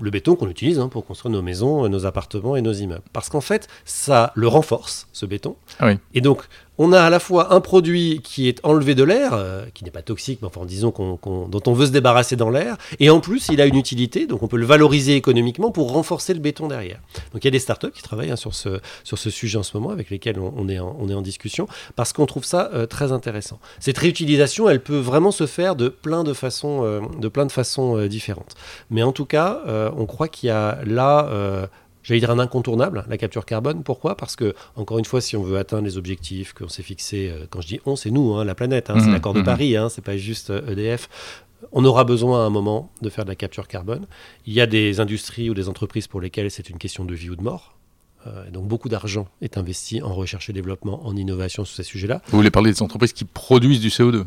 le 0.00 0.10
béton 0.10 0.34
qu'on 0.34 0.48
utilise 0.48 0.80
hein, 0.80 0.88
pour 0.88 1.06
construire 1.06 1.32
nos 1.32 1.42
maisons, 1.42 1.88
nos 1.88 2.06
appartements 2.06 2.56
et 2.56 2.62
nos 2.62 2.72
immeubles. 2.72 3.04
Parce 3.12 3.28
qu'en 3.28 3.40
fait, 3.40 3.68
ça 3.84 4.32
le 4.34 4.48
renforce, 4.48 5.08
ce 5.12 5.26
béton. 5.26 5.56
Ah 5.78 5.86
oui. 5.86 5.98
Et 6.14 6.20
donc, 6.20 6.42
on 6.78 6.92
a 6.92 7.00
à 7.00 7.10
la 7.10 7.18
fois 7.18 7.54
un 7.54 7.60
produit 7.60 8.20
qui 8.22 8.48
est 8.48 8.60
enlevé 8.64 8.94
de 8.94 9.04
l'air, 9.04 9.32
euh, 9.34 9.64
qui 9.74 9.84
n'est 9.84 9.90
pas 9.90 10.02
toxique, 10.02 10.40
mais 10.42 10.48
enfin 10.48 10.64
disons 10.64 10.92
dont 10.96 11.62
on 11.66 11.72
veut 11.72 11.86
se 11.86 11.90
débarrasser 11.90 12.36
dans 12.36 12.50
l'air, 12.50 12.76
et 13.00 13.10
en 13.10 13.20
plus 13.20 13.48
il 13.50 13.60
a 13.60 13.66
une 13.66 13.76
utilité, 13.76 14.26
donc 14.26 14.42
on 14.42 14.48
peut 14.48 14.56
le 14.56 14.66
valoriser 14.66 15.14
économiquement 15.14 15.70
pour 15.70 15.92
renforcer 15.92 16.34
le 16.34 16.40
béton 16.40 16.68
derrière. 16.68 17.00
Donc 17.32 17.44
il 17.44 17.46
y 17.46 17.48
a 17.48 17.52
des 17.52 17.58
startups 17.58 17.90
qui 17.92 18.02
travaillent 18.02 18.30
hein, 18.30 18.36
sur, 18.36 18.54
ce, 18.54 18.80
sur 19.04 19.18
ce 19.18 19.30
sujet 19.30 19.58
en 19.58 19.62
ce 19.62 19.76
moment, 19.76 19.90
avec 19.90 20.10
lesquels 20.10 20.38
on, 20.38 20.68
est, 20.68 20.78
en, 20.78 20.96
on 20.98 21.08
est 21.08 21.14
en 21.14 21.22
discussion, 21.22 21.68
parce 21.96 22.12
qu'on 22.12 22.26
trouve 22.26 22.44
ça 22.44 22.70
euh, 22.74 22.86
très 22.86 23.12
intéressant. 23.12 23.60
Cette 23.80 23.98
réutilisation, 23.98 24.68
elle 24.68 24.82
peut 24.82 24.98
vraiment 24.98 25.30
se 25.30 25.46
faire 25.46 25.76
de 25.76 25.88
plein 25.88 26.24
de 26.24 26.32
façons, 26.32 26.84
euh, 26.84 27.00
de 27.18 27.28
plein 27.28 27.46
de 27.46 27.52
façons 27.52 28.06
différentes. 28.06 28.54
Mais 28.90 29.02
en 29.02 29.12
tout 29.12 29.24
cas, 29.24 29.62
on 29.96 30.06
croit 30.06 30.28
qu'il 30.28 30.48
y 30.48 30.50
a 30.50 30.78
là 30.84 31.68
j'allais 32.04 32.20
dire 32.20 32.30
un 32.30 32.38
incontournable, 32.38 33.04
la 33.08 33.18
capture 33.18 33.44
carbone. 33.44 33.82
Pourquoi? 33.82 34.16
Parce 34.16 34.36
que, 34.36 34.54
encore 34.76 35.00
une 35.00 35.04
fois, 35.04 35.20
si 35.20 35.36
on 35.36 35.42
veut 35.42 35.58
atteindre 35.58 35.84
les 35.84 35.98
objectifs 35.98 36.52
qu'on 36.52 36.68
s'est 36.68 36.84
fixés, 36.84 37.30
euh, 37.30 37.46
quand 37.50 37.60
je 37.60 37.66
dis 37.66 37.80
on, 37.86 37.96
c'est 37.96 38.10
nous, 38.10 38.34
hein, 38.34 38.44
la 38.44 38.54
planète, 38.54 38.90
hein, 38.90 38.96
c'est 38.98 39.06
mhm, 39.06 39.12
l'accord 39.14 39.34
de 39.34 39.40
mhm. 39.40 39.46
Paris, 39.46 39.76
hein, 39.76 39.88
c'est 39.88 40.04
pas 40.04 40.16
juste 40.16 40.50
EDF. 40.50 41.08
Euh, 41.10 41.64
e 41.64 41.68
on 41.72 41.84
aura 41.84 42.04
besoin 42.04 42.44
à 42.44 42.46
un 42.46 42.50
moment 42.50 42.92
de 43.00 43.08
faire 43.08 43.24
de 43.24 43.30
la 43.30 43.36
capture 43.36 43.66
carbone. 43.66 44.06
Il 44.46 44.52
y 44.52 44.60
a 44.60 44.66
des 44.66 45.00
industries 45.00 45.48
ou 45.48 45.54
des 45.54 45.68
entreprises 45.68 46.06
pour 46.06 46.20
lesquelles 46.20 46.50
c'est 46.50 46.68
une 46.68 46.76
question 46.76 47.04
de 47.06 47.14
vie 47.14 47.30
ou 47.30 47.36
de 47.36 47.42
mort. 47.42 47.78
Euh, 48.26 48.50
donc 48.50 48.68
beaucoup 48.68 48.88
d'argent 48.88 49.28
est 49.40 49.58
investi 49.58 50.02
en 50.02 50.14
recherche 50.14 50.50
et 50.50 50.52
développement, 50.52 51.06
en 51.06 51.16
innovation 51.16 51.64
sur 51.64 51.74
ces 51.74 51.82
sujets-là. 51.82 52.22
Vous 52.28 52.36
voulez 52.36 52.50
parler 52.50 52.70
des 52.70 52.82
entreprises 52.82 53.12
qui 53.12 53.24
produisent 53.24 53.80
du 53.80 53.88
CO2 53.88 54.24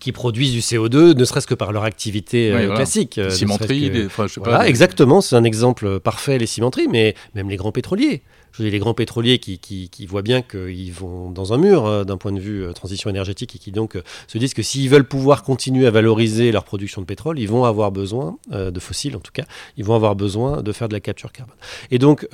qui 0.00 0.12
produisent 0.12 0.52
du 0.52 0.60
CO2, 0.60 1.16
ne 1.16 1.24
serait-ce 1.24 1.46
que 1.46 1.54
par 1.54 1.72
leur 1.72 1.84
activité 1.84 2.52
euh, 2.52 2.74
classique. 2.74 3.18
Euh, 3.18 3.30
cimenterie, 3.30 3.90
je 3.92 4.26
sais 4.26 4.40
pas, 4.40 4.68
exactement, 4.68 5.20
c'est 5.20 5.36
un 5.36 5.44
exemple 5.44 6.00
parfait, 6.00 6.38
les 6.38 6.46
cimenteries, 6.46 6.88
mais 6.88 7.14
même 7.34 7.48
les 7.48 7.56
grands 7.56 7.72
pétroliers 7.72 8.22
je 8.52 8.62
dis, 8.62 8.70
les 8.70 8.78
grands 8.78 8.92
pétroliers 8.92 9.38
qui, 9.38 9.58
qui, 9.58 9.88
qui 9.88 10.04
voient 10.04 10.20
bien 10.20 10.42
qu'ils 10.42 10.92
vont 10.92 11.30
dans 11.30 11.54
un 11.54 11.56
mur 11.56 11.86
euh, 11.86 12.04
d'un 12.04 12.18
point 12.18 12.32
de 12.32 12.40
vue 12.40 12.64
euh, 12.64 12.72
transition 12.72 13.08
énergétique 13.08 13.56
et 13.56 13.58
qui 13.58 13.72
donc 13.72 13.98
se 14.28 14.36
disent 14.36 14.52
que 14.52 14.62
s'ils 14.62 14.90
veulent 14.90 15.08
pouvoir 15.08 15.42
continuer 15.42 15.86
à 15.86 15.90
valoriser 15.90 16.52
leur 16.52 16.64
production 16.64 17.00
de 17.00 17.06
pétrole, 17.06 17.38
ils 17.38 17.48
vont 17.48 17.64
avoir 17.64 17.90
besoin, 17.92 18.36
de 18.50 18.80
fossiles 18.80 19.16
en 19.16 19.20
tout 19.20 19.32
cas, 19.32 19.44
ils 19.76 19.84
vont 19.84 19.94
avoir 19.94 20.16
besoin 20.16 20.62
de 20.62 20.72
faire 20.72 20.88
de 20.88 20.92
la 20.92 21.00
capture 21.00 21.32
carbone. 21.32 21.56
Et 21.90 21.98
donc, 21.98 22.28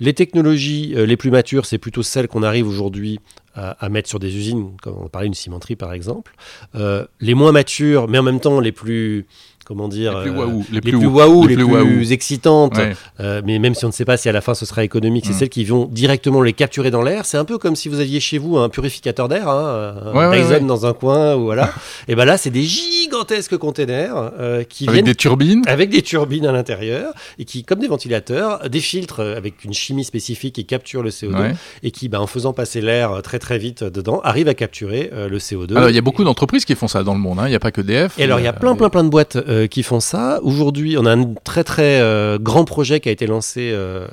les 0.00 0.14
technologies 0.14 0.94
les 0.96 1.16
plus 1.16 1.30
matures, 1.30 1.66
c'est 1.66 1.78
plutôt 1.78 2.02
celles 2.02 2.28
qu'on 2.28 2.42
arrive 2.42 2.66
aujourd'hui 2.66 3.20
à, 3.54 3.88
mettre 3.88 4.08
sur 4.08 4.18
des 4.18 4.36
usines, 4.36 4.76
comme 4.82 4.96
on 4.96 5.08
parlait 5.08 5.28
d'une 5.28 5.34
cimenterie 5.34 5.76
par 5.76 5.92
exemple. 5.92 6.34
les 6.74 7.34
moins 7.34 7.52
matures, 7.52 8.08
mais 8.08 8.18
en 8.18 8.22
même 8.22 8.40
temps 8.40 8.60
les 8.60 8.72
plus 8.72 9.26
comment 9.70 9.86
dire, 9.86 10.18
les 10.18 10.24
plus 10.24 10.32
waouh, 10.32 10.64
les, 10.72 10.80
plus, 10.80 10.96
waouh, 10.96 11.46
les, 11.46 11.54
plus, 11.54 12.10
excitantes, 12.10 12.76
euh, 13.20 13.40
mais 13.44 13.60
même 13.60 13.76
si 13.76 13.84
on 13.84 13.88
ne 13.88 13.92
sait 13.92 14.04
pas 14.04 14.16
si 14.16 14.28
à 14.28 14.32
la 14.32 14.40
fin 14.40 14.52
ce 14.52 14.66
sera 14.66 14.82
économique, 14.82 15.26
c'est 15.26 15.32
mm. 15.32 15.36
celles 15.36 15.48
qui 15.48 15.64
vont 15.64 15.84
directement 15.84 16.42
les 16.42 16.52
capturer 16.52 16.90
dans 16.90 17.02
l'air. 17.02 17.24
C'est 17.24 17.36
un 17.36 17.44
peu 17.44 17.56
comme 17.56 17.76
si 17.76 17.88
vous 17.88 18.00
aviez 18.00 18.18
chez 18.18 18.38
vous 18.38 18.58
un 18.58 18.68
purificateur 18.68 19.28
d'air, 19.28 19.48
hein, 19.48 19.94
un 20.12 20.32
Dyson 20.32 20.66
dans 20.66 20.86
un 20.86 20.92
coin, 20.92 21.36
ou 21.36 21.44
voilà. 21.44 21.72
et 22.08 22.16
ben 22.16 22.24
là, 22.24 22.36
c'est 22.36 22.50
des 22.50 22.64
gigantesques 22.64 23.58
containers 23.58 24.32
euh, 24.40 24.64
qui 24.64 24.88
avec 24.88 25.04
des 25.04 25.14
turbines, 25.14 25.62
avec 25.68 25.88
des 25.88 26.02
turbines 26.02 26.46
à 26.46 26.52
l'intérieur 26.52 27.12
et 27.38 27.44
qui, 27.44 27.62
comme 27.62 27.78
des 27.78 27.86
ventilateurs, 27.86 28.68
des 28.68 28.80
filtres 28.80 29.20
avec 29.20 29.64
une 29.64 29.72
chimie 29.72 30.02
spécifique 30.02 30.56
qui 30.56 30.66
capture 30.66 31.04
le 31.04 31.10
CO2 31.10 31.54
et 31.84 31.92
qui, 31.92 32.08
ben, 32.08 32.18
en 32.18 32.26
faisant 32.26 32.52
passer 32.52 32.80
l'air 32.80 33.22
très 33.22 33.38
très 33.38 33.58
vite 33.58 33.84
dedans, 33.84 34.20
arrivent 34.24 34.48
à 34.48 34.54
capturer 34.54 35.10
euh, 35.12 35.28
le 35.28 35.38
CO2. 35.38 35.76
Alors 35.76 35.90
il 35.90 35.94
y 35.94 35.98
a 35.98 36.02
beaucoup 36.02 36.24
d'entreprises 36.24 36.64
qui 36.64 36.74
font 36.74 36.88
ça 36.88 37.04
dans 37.04 37.14
le 37.14 37.20
monde. 37.20 37.38
Hein. 37.38 37.46
Il 37.46 37.50
n'y 37.50 37.54
a 37.54 37.60
pas 37.60 37.70
que 37.70 37.80
DF. 37.80 38.18
Et 38.18 38.24
alors 38.24 38.40
il 38.40 38.44
y 38.44 38.48
a 38.48 38.52
plein 38.52 38.74
plein 38.74 38.90
plein 38.90 39.04
de 39.04 39.10
boîtes 39.10 39.36
euh, 39.60 39.66
qui 39.66 39.82
font 39.82 40.00
ça. 40.00 40.40
Aujourd'hui, 40.42 40.96
on 40.98 41.06
a 41.06 41.12
un 41.12 41.34
très 41.44 41.64
très 41.64 42.00
euh, 42.00 42.38
grand 42.38 42.64
projet 42.64 43.00
qui 43.00 43.08
a 43.08 43.12
été 43.12 43.26
lancé 43.26 43.70
euh, 43.72 44.06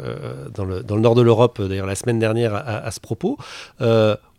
dans, 0.53 0.65
le, 0.65 0.83
dans, 0.83 0.95
le, 0.95 1.01
nord 1.01 1.15
de 1.15 1.21
l'Europe, 1.21 1.61
d'ailleurs 1.61 1.87
la 1.87 1.95
semaine 1.95 2.19
dernière 2.19 2.53
à, 2.55 2.91
ce 2.91 2.99
propos. 2.99 3.37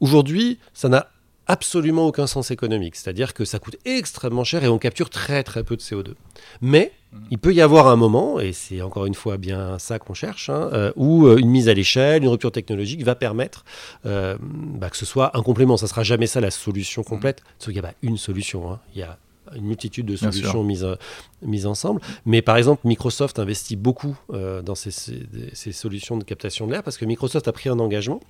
Aujourd'hui, 0.01 0.59
ça 0.75 0.89
n'a 0.89 1.09
absolument 1.47 2.07
aucun 2.07 2.27
sens 2.27 2.51
économique. 2.51 2.95
C'est-à-dire 2.95 3.33
que 3.33 3.45
ça 3.45 3.59
coûte 3.59 3.77
extrêmement 3.85 4.45
cher 4.45 4.65
et 4.65 4.69
on 4.69 4.79
capture 4.79 5.09
très 5.09 5.43
très 5.43 5.65
peu 5.65 5.77
de 5.77 5.81
CO2. 5.81 6.15
Mais 6.61 6.93
mmh. 7.13 7.19
il 7.31 7.39
peut 7.39 7.55
y 7.55 7.63
avoir 7.63 7.89
un 7.89 7.97
moment, 7.97 8.39
et 8.39 8.53
c'est 8.53 8.83
encore 8.83 9.07
une 9.07 9.15
fois 9.15 9.39
bien 9.39 9.79
ça 9.79 9.99
qu'on 9.99 10.15
cherche, 10.15 10.51
hein, 10.51 10.93
où 10.97 11.29
une 11.29 11.49
mise 11.49 11.69
à 11.69 11.75
l'échelle, 11.75 12.23
une 12.23 12.29
rupture 12.29 12.53
technologique 12.53 13.03
va 13.03 13.15
permettre 13.15 13.65
bah, 14.05 14.91
que 14.91 14.97
ce 14.97 15.07
soit 15.07 15.37
un 15.37 15.43
complément. 15.43 15.77
Ça 15.77 15.87
ne 15.87 15.91
sera 15.91 16.03
jamais 16.03 16.27
ça 16.27 16.41
la 16.41 16.51
solution 16.51 17.03
complète. 17.03 17.43
Parce 17.59 17.65
qu'il 17.65 17.75
n'y 17.75 17.81
a 17.81 17.91
pas 17.91 17.95
une 18.03 18.19
solution. 18.19 18.71
Hein. 18.71 18.81
Il 18.95 19.01
y 19.01 19.03
a 19.03 19.19
une 19.57 19.65
multitude 19.65 20.07
de 20.07 20.17
solutions 20.17 20.65
mises, 20.65 20.87
mises 21.43 21.67
ensemble. 21.67 22.01
Mais 22.27 22.43
par 22.43 22.57
exemple, 22.57 22.87
Microsoft 22.87 23.39
investit 23.39 23.77
beaucoup 23.77 24.17
euh, 24.33 24.63
dans 24.63 24.75
ces, 24.75 24.91
ces, 24.91 25.73
solutions 25.73 26.17
de 26.17 26.25
captation 26.25 26.67
de 26.67 26.73
l'air 26.73 26.83
parce 26.83 26.97
que 26.97 27.05
Microsoft 27.05 27.49
a 27.49 27.53
pris 27.53 27.69
un 27.69 27.79
engagement 27.79 28.21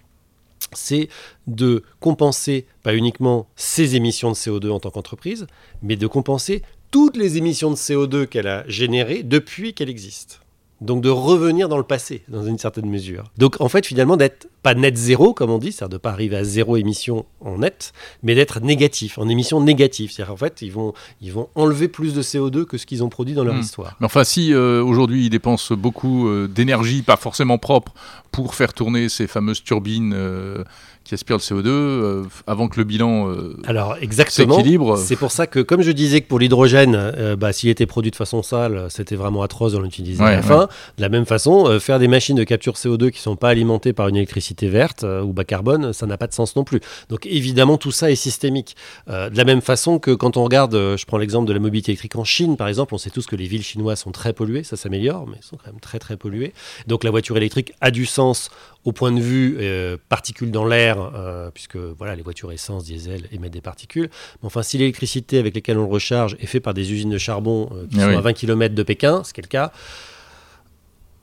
c'est 0.72 1.08
de 1.46 1.82
compenser 2.00 2.66
pas 2.82 2.94
uniquement 2.94 3.48
ses 3.56 3.96
émissions 3.96 4.30
de 4.30 4.34
CO2 4.36 4.70
en 4.70 4.80
tant 4.80 4.90
qu'entreprise, 4.90 5.46
mais 5.82 5.96
de 5.96 6.06
compenser 6.06 6.62
toutes 6.90 7.16
les 7.16 7.36
émissions 7.36 7.70
de 7.70 7.76
CO2 7.76 8.26
qu'elle 8.26 8.48
a 8.48 8.68
générées 8.68 9.22
depuis 9.22 9.74
qu'elle 9.74 9.88
existe. 9.88 10.40
Donc 10.80 11.02
de 11.02 11.10
revenir 11.10 11.68
dans 11.68 11.76
le 11.76 11.82
passé, 11.82 12.22
dans 12.28 12.44
une 12.44 12.58
certaine 12.58 12.88
mesure. 12.88 13.24
Donc 13.36 13.60
en 13.60 13.68
fait, 13.68 13.84
finalement, 13.84 14.16
d'être 14.16 14.48
pas 14.62 14.74
net 14.74 14.96
zéro, 14.96 15.34
comme 15.34 15.50
on 15.50 15.58
dit, 15.58 15.72
c'est-à-dire 15.72 15.90
de 15.90 15.94
ne 15.96 15.98
pas 15.98 16.10
arriver 16.10 16.36
à 16.36 16.44
zéro 16.44 16.76
émission 16.76 17.24
en 17.40 17.58
net, 17.58 17.92
mais 18.22 18.34
d'être 18.34 18.60
négatif, 18.60 19.18
en 19.18 19.28
émission 19.28 19.60
négative. 19.60 20.12
C'est-à-dire 20.12 20.32
en 20.32 20.36
fait, 20.36 20.62
ils 20.62 20.70
vont, 20.70 20.94
ils 21.20 21.32
vont 21.32 21.48
enlever 21.56 21.88
plus 21.88 22.14
de 22.14 22.22
CO2 22.22 22.64
que 22.64 22.78
ce 22.78 22.86
qu'ils 22.86 23.02
ont 23.02 23.08
produit 23.08 23.34
dans 23.34 23.44
leur 23.44 23.54
hmm. 23.54 23.60
histoire. 23.60 23.96
Mais 23.98 24.06
enfin, 24.06 24.24
si 24.24 24.52
euh, 24.52 24.82
aujourd'hui 24.82 25.26
ils 25.26 25.30
dépensent 25.30 25.74
beaucoup 25.74 26.28
euh, 26.28 26.46
d'énergie, 26.48 27.02
pas 27.02 27.16
forcément 27.16 27.58
propre, 27.58 27.92
pour 28.30 28.54
faire 28.54 28.72
tourner 28.72 29.08
ces 29.08 29.26
fameuses 29.26 29.64
turbines 29.64 30.12
euh, 30.14 30.62
qui 31.08 31.14
aspire 31.14 31.36
le 31.36 31.40
CO2 31.40 31.66
euh, 31.68 32.24
avant 32.46 32.68
que 32.68 32.76
le 32.76 32.84
bilan 32.84 33.30
euh, 33.30 33.56
Alors 33.66 33.96
exactement. 33.98 34.96
C'est 34.96 35.16
pour 35.16 35.32
ça 35.32 35.46
que, 35.46 35.60
comme 35.60 35.80
je 35.80 35.90
disais 35.90 36.20
que 36.20 36.28
pour 36.28 36.38
l'hydrogène, 36.38 36.94
euh, 36.94 37.34
bah, 37.34 37.54
s'il 37.54 37.70
était 37.70 37.86
produit 37.86 38.10
de 38.10 38.16
façon 38.16 38.42
sale, 38.42 38.88
c'était 38.90 39.16
vraiment 39.16 39.40
atroce 39.40 39.72
de 39.72 39.78
l'utiliser 39.78 40.22
à 40.22 40.32
la 40.32 40.42
fin. 40.42 40.67
De 40.96 41.02
la 41.02 41.08
même 41.08 41.26
façon, 41.26 41.78
faire 41.80 41.98
des 41.98 42.08
machines 42.08 42.36
de 42.36 42.44
capture 42.44 42.74
CO2 42.74 43.10
qui 43.10 43.18
ne 43.18 43.22
sont 43.22 43.36
pas 43.36 43.48
alimentées 43.48 43.92
par 43.92 44.08
une 44.08 44.16
électricité 44.16 44.68
verte 44.68 45.04
ou 45.04 45.32
bas 45.32 45.44
carbone, 45.44 45.92
ça 45.92 46.06
n'a 46.06 46.16
pas 46.16 46.26
de 46.26 46.32
sens 46.32 46.56
non 46.56 46.64
plus. 46.64 46.80
Donc 47.08 47.26
évidemment, 47.26 47.78
tout 47.78 47.92
ça 47.92 48.10
est 48.10 48.16
systémique. 48.16 48.76
de 49.08 49.36
la 49.36 49.44
même 49.44 49.60
façon 49.60 49.98
que 49.98 50.10
quand 50.10 50.36
on 50.36 50.44
regarde, 50.44 50.74
je 50.74 51.04
prends 51.06 51.18
l'exemple 51.18 51.46
de 51.48 51.52
la 51.52 51.60
mobilité 51.60 51.92
électrique 51.92 52.16
en 52.16 52.24
Chine, 52.24 52.56
par 52.56 52.68
exemple, 52.68 52.94
on 52.94 52.98
sait 52.98 53.10
tous 53.10 53.26
que 53.26 53.36
les 53.36 53.46
villes 53.46 53.62
chinoises 53.62 54.00
sont 54.00 54.12
très 54.12 54.32
polluées, 54.32 54.62
ça 54.62 54.76
s'améliore, 54.76 55.26
mais 55.26 55.38
sont 55.40 55.56
quand 55.56 55.70
même 55.70 55.80
très 55.80 55.98
très 55.98 56.16
polluées. 56.16 56.52
Donc 56.86 57.04
la 57.04 57.10
voiture 57.10 57.36
électrique 57.36 57.72
a 57.80 57.90
du 57.90 58.06
sens 58.06 58.50
au 58.84 58.92
point 58.92 59.12
de 59.12 59.20
vue 59.20 59.56
euh, 59.60 59.96
particules 60.08 60.50
dans 60.50 60.64
l'air, 60.64 60.98
euh, 61.14 61.50
puisque 61.52 61.76
voilà, 61.76 62.16
les 62.16 62.22
voitures 62.22 62.52
essence, 62.52 62.84
diesel 62.84 63.28
émettent 63.32 63.52
des 63.52 63.60
particules. 63.60 64.08
Mais 64.42 64.46
enfin, 64.46 64.62
si 64.62 64.78
l'électricité 64.78 65.38
avec 65.38 65.54
laquelle 65.54 65.78
on 65.78 65.86
le 65.86 65.92
recharge 65.92 66.36
est 66.40 66.46
faite 66.46 66.62
par 66.62 66.74
des 66.74 66.92
usines 66.92 67.10
de 67.10 67.18
charbon 67.18 67.70
euh, 67.72 67.86
qui 67.90 68.00
ah 68.00 68.12
sont 68.12 68.18
à 68.18 68.20
20 68.20 68.32
km 68.32 68.74
de 68.74 68.82
Pékin, 68.82 69.24
ce 69.24 69.32
qui 69.32 69.40
est 69.40 69.42
le 69.42 69.48
cas, 69.48 69.72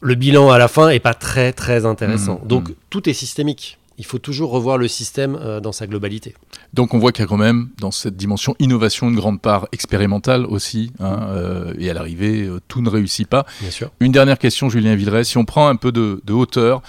le 0.06 0.16
bilan 0.16 0.52
à 0.52 0.58
la 0.58 0.68
fin 0.68 0.90
est 0.90 1.00
pas 1.00 1.14
très 1.14 1.52
très 1.52 1.86
intéressant. 1.86 2.40
Mmh, 2.44 2.48
Donc 2.48 2.70
mmh. 2.70 2.74
tout 2.90 3.10
est 3.10 3.14
systémique. 3.14 3.80
Il 3.98 4.06
faut 4.06 4.20
toujours 4.20 4.52
revoir 4.52 4.78
le 4.78 4.90
système 4.90 5.40
dans 5.64 5.72
sa 5.72 5.88
globalité. 5.88 6.36
Donc 6.74 6.94
on 6.94 7.00
voit 7.00 7.14
qu'il 7.14 7.24
y 7.24 7.26
a 7.26 7.30
quand 7.30 7.38
même 7.38 7.70
dans 7.80 7.92
cette 7.92 8.18
dimension 8.18 8.54
innovation 8.60 9.08
une 9.08 9.16
grande 9.16 9.42
part 9.42 9.70
expérimentale 9.72 10.46
aussi. 10.46 10.92
Hein, 11.00 11.30
et 11.80 11.90
à 11.90 11.94
l'arrivée, 11.94 12.50
tout 12.68 12.82
ne 12.82 12.90
réussit 12.90 13.26
pas. 13.26 13.46
Bien 13.62 13.72
sûr. 13.72 13.92
Une 14.02 14.12
dernière 14.12 14.38
question, 14.38 14.68
Julien 14.68 14.96
Villeray. 14.96 15.24
Si 15.24 15.38
on 15.38 15.46
prend 15.46 15.70
un 15.70 15.78
peu 15.78 15.94
de, 15.94 16.22
de 16.26 16.34
hauteur, 16.34 16.82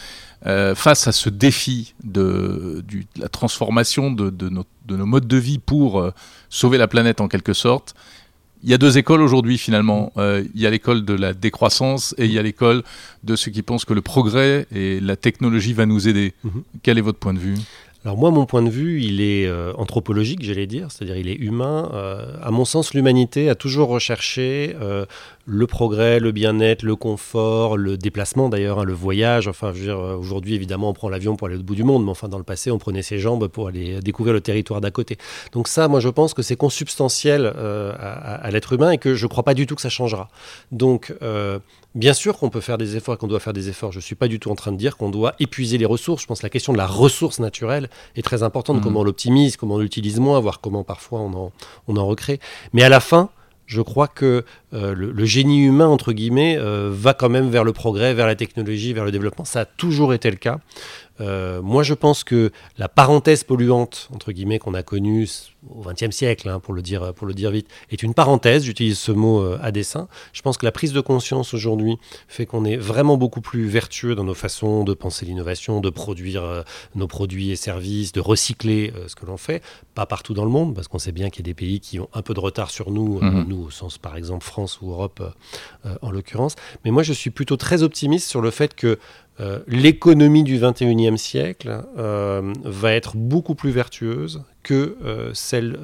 face 0.75 1.06
à 1.06 1.12
ce 1.12 1.28
défi 1.28 1.94
de, 2.02 2.85
la 3.16 3.28
transformation 3.28 4.11
de, 4.11 4.49
nos, 4.49 5.06
modes 5.06 5.28
de 5.28 5.37
vie 5.37 5.58
pour 5.58 6.11
sauver 6.49 6.76
la 6.76 6.88
planète 6.88 7.20
en 7.20 7.28
quelque 7.28 7.52
sorte, 7.52 7.94
il 8.66 8.70
y 8.70 8.75
a 8.75 8.78
deux 8.78 8.99
écoles 8.99 9.23
aujourd'hui 9.23 9.58
finalement. 9.58 10.12
Euh, 10.16 10.42
il 10.54 10.61
y 10.61 10.66
a 10.66 10.70
l'école 10.70 11.04
de 11.04 11.14
la 11.14 11.32
décroissance 11.32 12.16
et 12.18 12.25
il 12.25 12.32
y 12.32 12.38
a 12.38 12.42
l'école 12.42 12.82
de 13.23 13.37
ceux 13.37 13.52
qui 13.52 13.62
pensent 13.62 13.85
que 13.85 13.94
le 13.94 14.02
progrès 14.02 14.66
et 14.75 14.99
la 14.99 15.14
technologie 15.14 15.73
va 15.73 15.87
nous 15.87 16.08
aider. 16.08 16.35
Mhm. 16.42 16.62
Quel 16.82 16.99
est 16.99 17.00
votre 17.00 17.20
point 17.20 17.32
de 17.32 17.38
vue? 17.38 17.54
Alors 18.04 18.18
moi, 18.18 18.32
mon 18.32 18.44
point 18.44 18.62
de 18.62 18.70
vue, 18.70 19.02
il 19.02 19.20
est 19.20 19.46
euh, 19.46 19.73
anthropologique, 19.78 20.42
j'allais 20.42 20.66
dire, 20.66 20.90
c'est-à-dire 20.90 21.16
il 21.16 21.28
est 21.28 21.37
humain. 21.37 21.90
Euh, 21.94 22.37
à 22.42 22.50
mon 22.50 22.64
sens, 22.64 22.92
l'humanité 22.92 23.49
a 23.49 23.54
toujours 23.54 23.88
recherché 23.88 24.75
le 25.47 25.67
progrès, 25.69 26.19
le 26.19 26.33
bien-être, 26.33 26.83
le 26.83 26.97
confort, 26.97 27.76
le 27.76 27.97
déplacement 27.97 28.49
d'ailleurs, 28.49 28.81
hein, 28.81 28.85
le 28.85 28.93
voyage. 28.93 29.47
Enfin, 29.47 29.73
je 29.73 29.79
veux 29.79 29.85
dire, 29.87 29.99
aujourd'hui, 29.99 30.55
évidemment, 30.55 30.91
on 30.91 30.93
prend 30.93 31.09
l'avion 31.09 31.37
pour 31.37 31.47
aller 31.47 31.57
au 31.57 31.62
bout 31.62 31.76
du 31.76 31.85
monde, 31.85 32.05
mais 32.05 32.11
enfin, 32.11 32.29
dans 32.29 32.38
le 32.38 32.45
passé, 32.45 32.73
on 32.73 32.79
prenait 32.79 33.03
ses 33.03 33.19
jambes 33.19 33.47
pour 33.47 33.69
aller 33.69 34.00
découvrir 34.00 34.35
le 34.35 34.41
territoire 34.41 34.81
d'à 34.81 34.91
côté. 34.91 35.19
Donc 35.53 35.69
ça, 35.69 35.87
moi, 35.87 36.00
je 36.00 36.09
pense 36.09 36.35
que 36.35 36.43
c'est 36.43 36.57
consubstantiel 36.57 37.53
euh, 37.57 37.93
à, 37.97 38.50
l'être 38.50 38.73
humain 38.73 38.91
et 38.91 38.99
que 38.99 39.15
je 39.15 39.25
ne 39.25 39.29
crois 39.29 39.45
pas 39.45 39.55
du 39.55 39.67
tout 39.67 39.76
que 39.76 39.81
ça 39.81 39.88
changera. 39.88 40.29
Donc, 40.73 41.15
euh, 41.23 41.61
bien 41.95 42.12
sûr 42.12 42.38
qu'on 42.38 42.50
peut 42.50 42.61
faire 42.61 42.76
des 42.76 42.97
efforts 42.97 43.15
et 43.15 43.17
qu'on 43.17 43.29
doit 43.29 43.41
faire 43.41 43.53
des 43.53 43.69
efforts. 43.69 43.93
Je 43.93 43.99
ne 43.99 44.03
suis 44.03 44.17
pas 44.17 44.26
du 44.26 44.41
tout 44.41 44.50
en 44.50 44.57
train 44.57 44.73
de 44.73 44.76
dire 44.76 44.97
qu'on 44.97 45.11
doit 45.11 45.35
épuiser 45.38 45.79
les 45.79 45.87
ressources. 45.87 46.23
Je 46.23 46.26
pense 46.26 46.41
que 46.41 46.47
la 46.47 46.50
question 46.50 46.73
de 46.73 46.79
la 46.79 46.87
ressource 46.87 47.38
naturelle 47.38 47.88
est 48.17 48.23
très 48.23 48.43
importante. 48.43 48.79
Mmh. 48.79 48.81
Comment 48.81 49.00
on 49.00 49.05
l'optimise, 49.05 49.57
comment 49.57 49.76
on 49.76 49.79
l'utilise 49.79 50.19
moins, 50.19 50.41
voir 50.41 50.61
comment 50.61 50.83
parfois 50.83 51.21
on 51.21 51.33
en, 51.35 51.53
on 51.87 51.97
en 51.97 52.07
recrée. 52.07 52.41
Mais 52.73 52.83
à 52.83 52.88
la 52.88 52.99
fin, 52.99 53.31
je 53.66 53.80
crois 53.80 54.08
que 54.08 54.44
euh, 54.75 54.94
le, 54.94 55.25
génie 55.25 55.64
humain, 55.64 55.87
entre 55.87 56.12
guillemets, 56.12 56.56
euh, 56.58 56.90
va 56.92 57.14
quand 57.14 57.28
même 57.28 57.50
vers 57.50 57.64
le 57.64 57.73
progrès, 57.73 58.14
vers 58.14 58.26
la 58.26 58.37
technologie, 58.37 58.92
vers 58.92 59.04
le 59.04 59.11
développement. 59.11 59.44
Ça 59.44 59.61
a 59.61 59.64
toujours 59.64 60.14
été 60.14 60.30
le 60.30 60.37
cas. 60.37 60.61
Euh, 61.20 61.62
moi, 61.62 61.82
je 61.82 61.94
pense 61.94 62.25
que 62.25 62.50
la 62.78 62.88
parenthèse 62.88 63.44
polluante, 63.44 64.08
entre 64.14 64.32
guillemets, 64.32 64.58
qu'on 64.58 64.75
a 64.75 64.82
connue 64.82 65.28
au 65.68 65.82
XXe 65.82 66.14
siècle, 66.14 66.49
hein, 66.49 66.61
pour, 66.61 66.75
le 66.75 66.82
dire, 66.82 67.14
pour 67.14 67.26
le 67.26 67.35
dire 67.35 67.50
vite, 67.50 67.68
est 67.90 68.02
une 68.02 68.14
parenthèse. 68.14 68.64
J'utilise 68.64 68.99
ce 68.99 69.12
mot 69.12 69.40
euh, 69.40 69.58
à 69.62 69.73
dessein. 69.73 70.08
Je 70.32 70.42
pense 70.42 70.56
que 70.58 70.66
la 70.66 70.73
prise 70.73 70.92
de 70.92 71.00
conscience 71.00 71.54
aujourd'hui 71.54 71.99
fait 72.28 72.46
qu'on 72.46 72.64
est 72.64 72.76
vraiment 72.76 73.16
beaucoup 73.16 73.40
plus 73.40 73.66
vertueux 73.66 74.14
dans 74.14 74.25
nos 74.25 74.35
façons 74.35 74.85
de 74.85 74.94
penser 74.94 75.26
l'innovation, 75.26 75.80
de 75.80 75.90
produire 75.90 76.44
euh, 76.44 76.62
nos 76.94 77.06
produits 77.06 77.50
et 77.50 77.56
services, 77.56 78.12
de 78.12 78.20
recycler 78.20 78.92
ce 79.06 79.14
que 79.14 79.26
l'on 79.26 79.37
fait. 79.37 79.62
Pas 79.94 80.06
partout 80.06 80.35
dans 80.35 80.44
le 80.44 80.50
monde, 80.50 80.75
parce 80.75 80.88
qu'on 80.88 80.99
sait 80.99 81.12
bien 81.12 81.30
qu'il 81.30 81.46
y 81.46 81.49
a 81.49 81.50
des 81.50 81.54
pays 81.54 81.80
qui 81.80 81.99
ont 81.99 82.08
un 82.12 82.23
peu 82.23 82.35
de 82.35 82.40
retard 82.40 82.70
sur 82.70 82.90
nous, 82.90 83.20
mhm. 83.20 83.46
nous 83.49 83.64
au 83.64 83.70
sens 83.70 83.99
par 83.99 84.16
exemple 84.16 84.44
France 84.44 84.80
ou 84.80 84.90
Europe 84.90 85.23
en 86.02 86.11
l'occurrence. 86.11 86.56
Mais 86.85 86.90
moi, 86.90 87.02
je 87.02 87.12
suis 87.12 87.30
plutôt 87.30 87.56
très 87.56 87.82
optimiste 87.82 88.28
sur 88.28 88.40
le 88.40 88.50
fait 88.50 88.75
que 88.75 88.99
euh, 89.40 89.61
l'économie 89.66 90.45
du 90.45 90.59
21e 90.59 91.16
siècle 91.16 91.83
euh, 91.99 92.52
va 92.64 92.93
être 92.93 93.16
beaucoup 93.16 93.55
plus 93.55 93.71
vertueuse 93.71 94.43
que 94.62 94.97
euh, 95.05 95.31
celle 95.35 95.78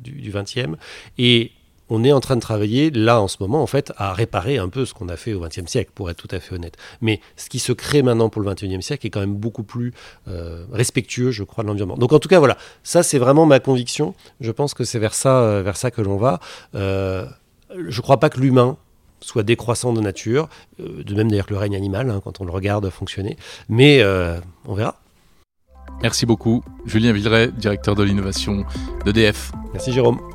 du, 0.00 0.12
du, 0.12 0.30
20e. 0.30 0.74
Et 1.18 1.52
on 1.88 2.04
est 2.04 2.12
en 2.12 2.20
train 2.20 2.36
de 2.36 2.40
travailler 2.40 2.90
là 2.90 3.20
en 3.20 3.28
ce 3.28 3.36
moment 3.40 3.62
en 3.62 3.66
fait 3.66 3.92
à 3.96 4.14
réparer 4.14 4.56
un 4.56 4.68
peu 4.68 4.86
ce 4.86 4.94
qu'on 4.94 5.08
a 5.08 5.16
fait 5.16 5.34
au 5.34 5.44
20e 5.44 5.66
siècle, 5.66 5.90
pour 5.94 6.10
être 6.10 6.16
tout 6.16 6.34
à 6.34 6.40
fait 6.40 6.54
honnête. 6.54 6.76
Mais 7.00 7.20
ce 7.36 7.48
qui 7.50 7.58
se 7.58 7.72
crée 7.72 8.02
maintenant 8.02 8.30
pour 8.30 8.40
le 8.40 8.50
21e 8.50 8.80
siècle 8.80 9.06
est 9.06 9.10
quand 9.10 9.20
même 9.20 9.34
beaucoup 9.34 9.64
plus 9.64 9.92
respectueux, 10.72 11.32
je 11.32 11.44
crois, 11.44 11.64
de 11.64 11.68
l'environnement. 11.68 11.98
Donc 11.98 12.12
en 12.12 12.18
tout 12.18 12.28
cas, 12.28 12.38
voilà, 12.38 12.56
ça 12.82 13.02
c'est 13.02 13.18
vraiment 13.18 13.44
ma 13.44 13.60
conviction. 13.60 14.14
Je 14.40 14.50
pense 14.50 14.74
que 14.74 14.84
c'est 14.84 14.98
vers 14.98 15.14
ça, 15.14 15.60
vers 15.62 15.76
ça 15.76 15.90
que 15.90 16.00
l'on 16.00 16.16
va. 16.16 16.40
je 16.72 17.26
ne 17.76 18.00
crois 18.00 18.18
pas 18.18 18.30
que 18.30 18.40
l'humain 18.40 18.78
soit 19.22 19.42
décroissant 19.42 19.92
de 19.92 20.00
nature, 20.00 20.48
euh, 20.80 21.02
de 21.02 21.14
même 21.14 21.30
d'ailleurs 21.30 21.46
que 21.46 21.54
le 21.54 21.58
règne 21.58 21.76
animal, 21.76 22.10
hein, 22.10 22.20
quand 22.22 22.40
on 22.40 22.44
le 22.44 22.52
regarde 22.52 22.88
fonctionner. 22.90 23.36
Mais 23.68 24.00
euh, 24.00 24.38
on 24.66 24.74
verra. 24.74 24.96
Merci 26.02 26.26
beaucoup, 26.26 26.62
Julien 26.84 27.12
Villeray, 27.12 27.50
directeur 27.52 27.94
de 27.94 28.02
l'innovation 28.02 28.64
d'EDF. 29.04 29.52
Merci 29.72 29.92
Jérôme. 29.92 30.31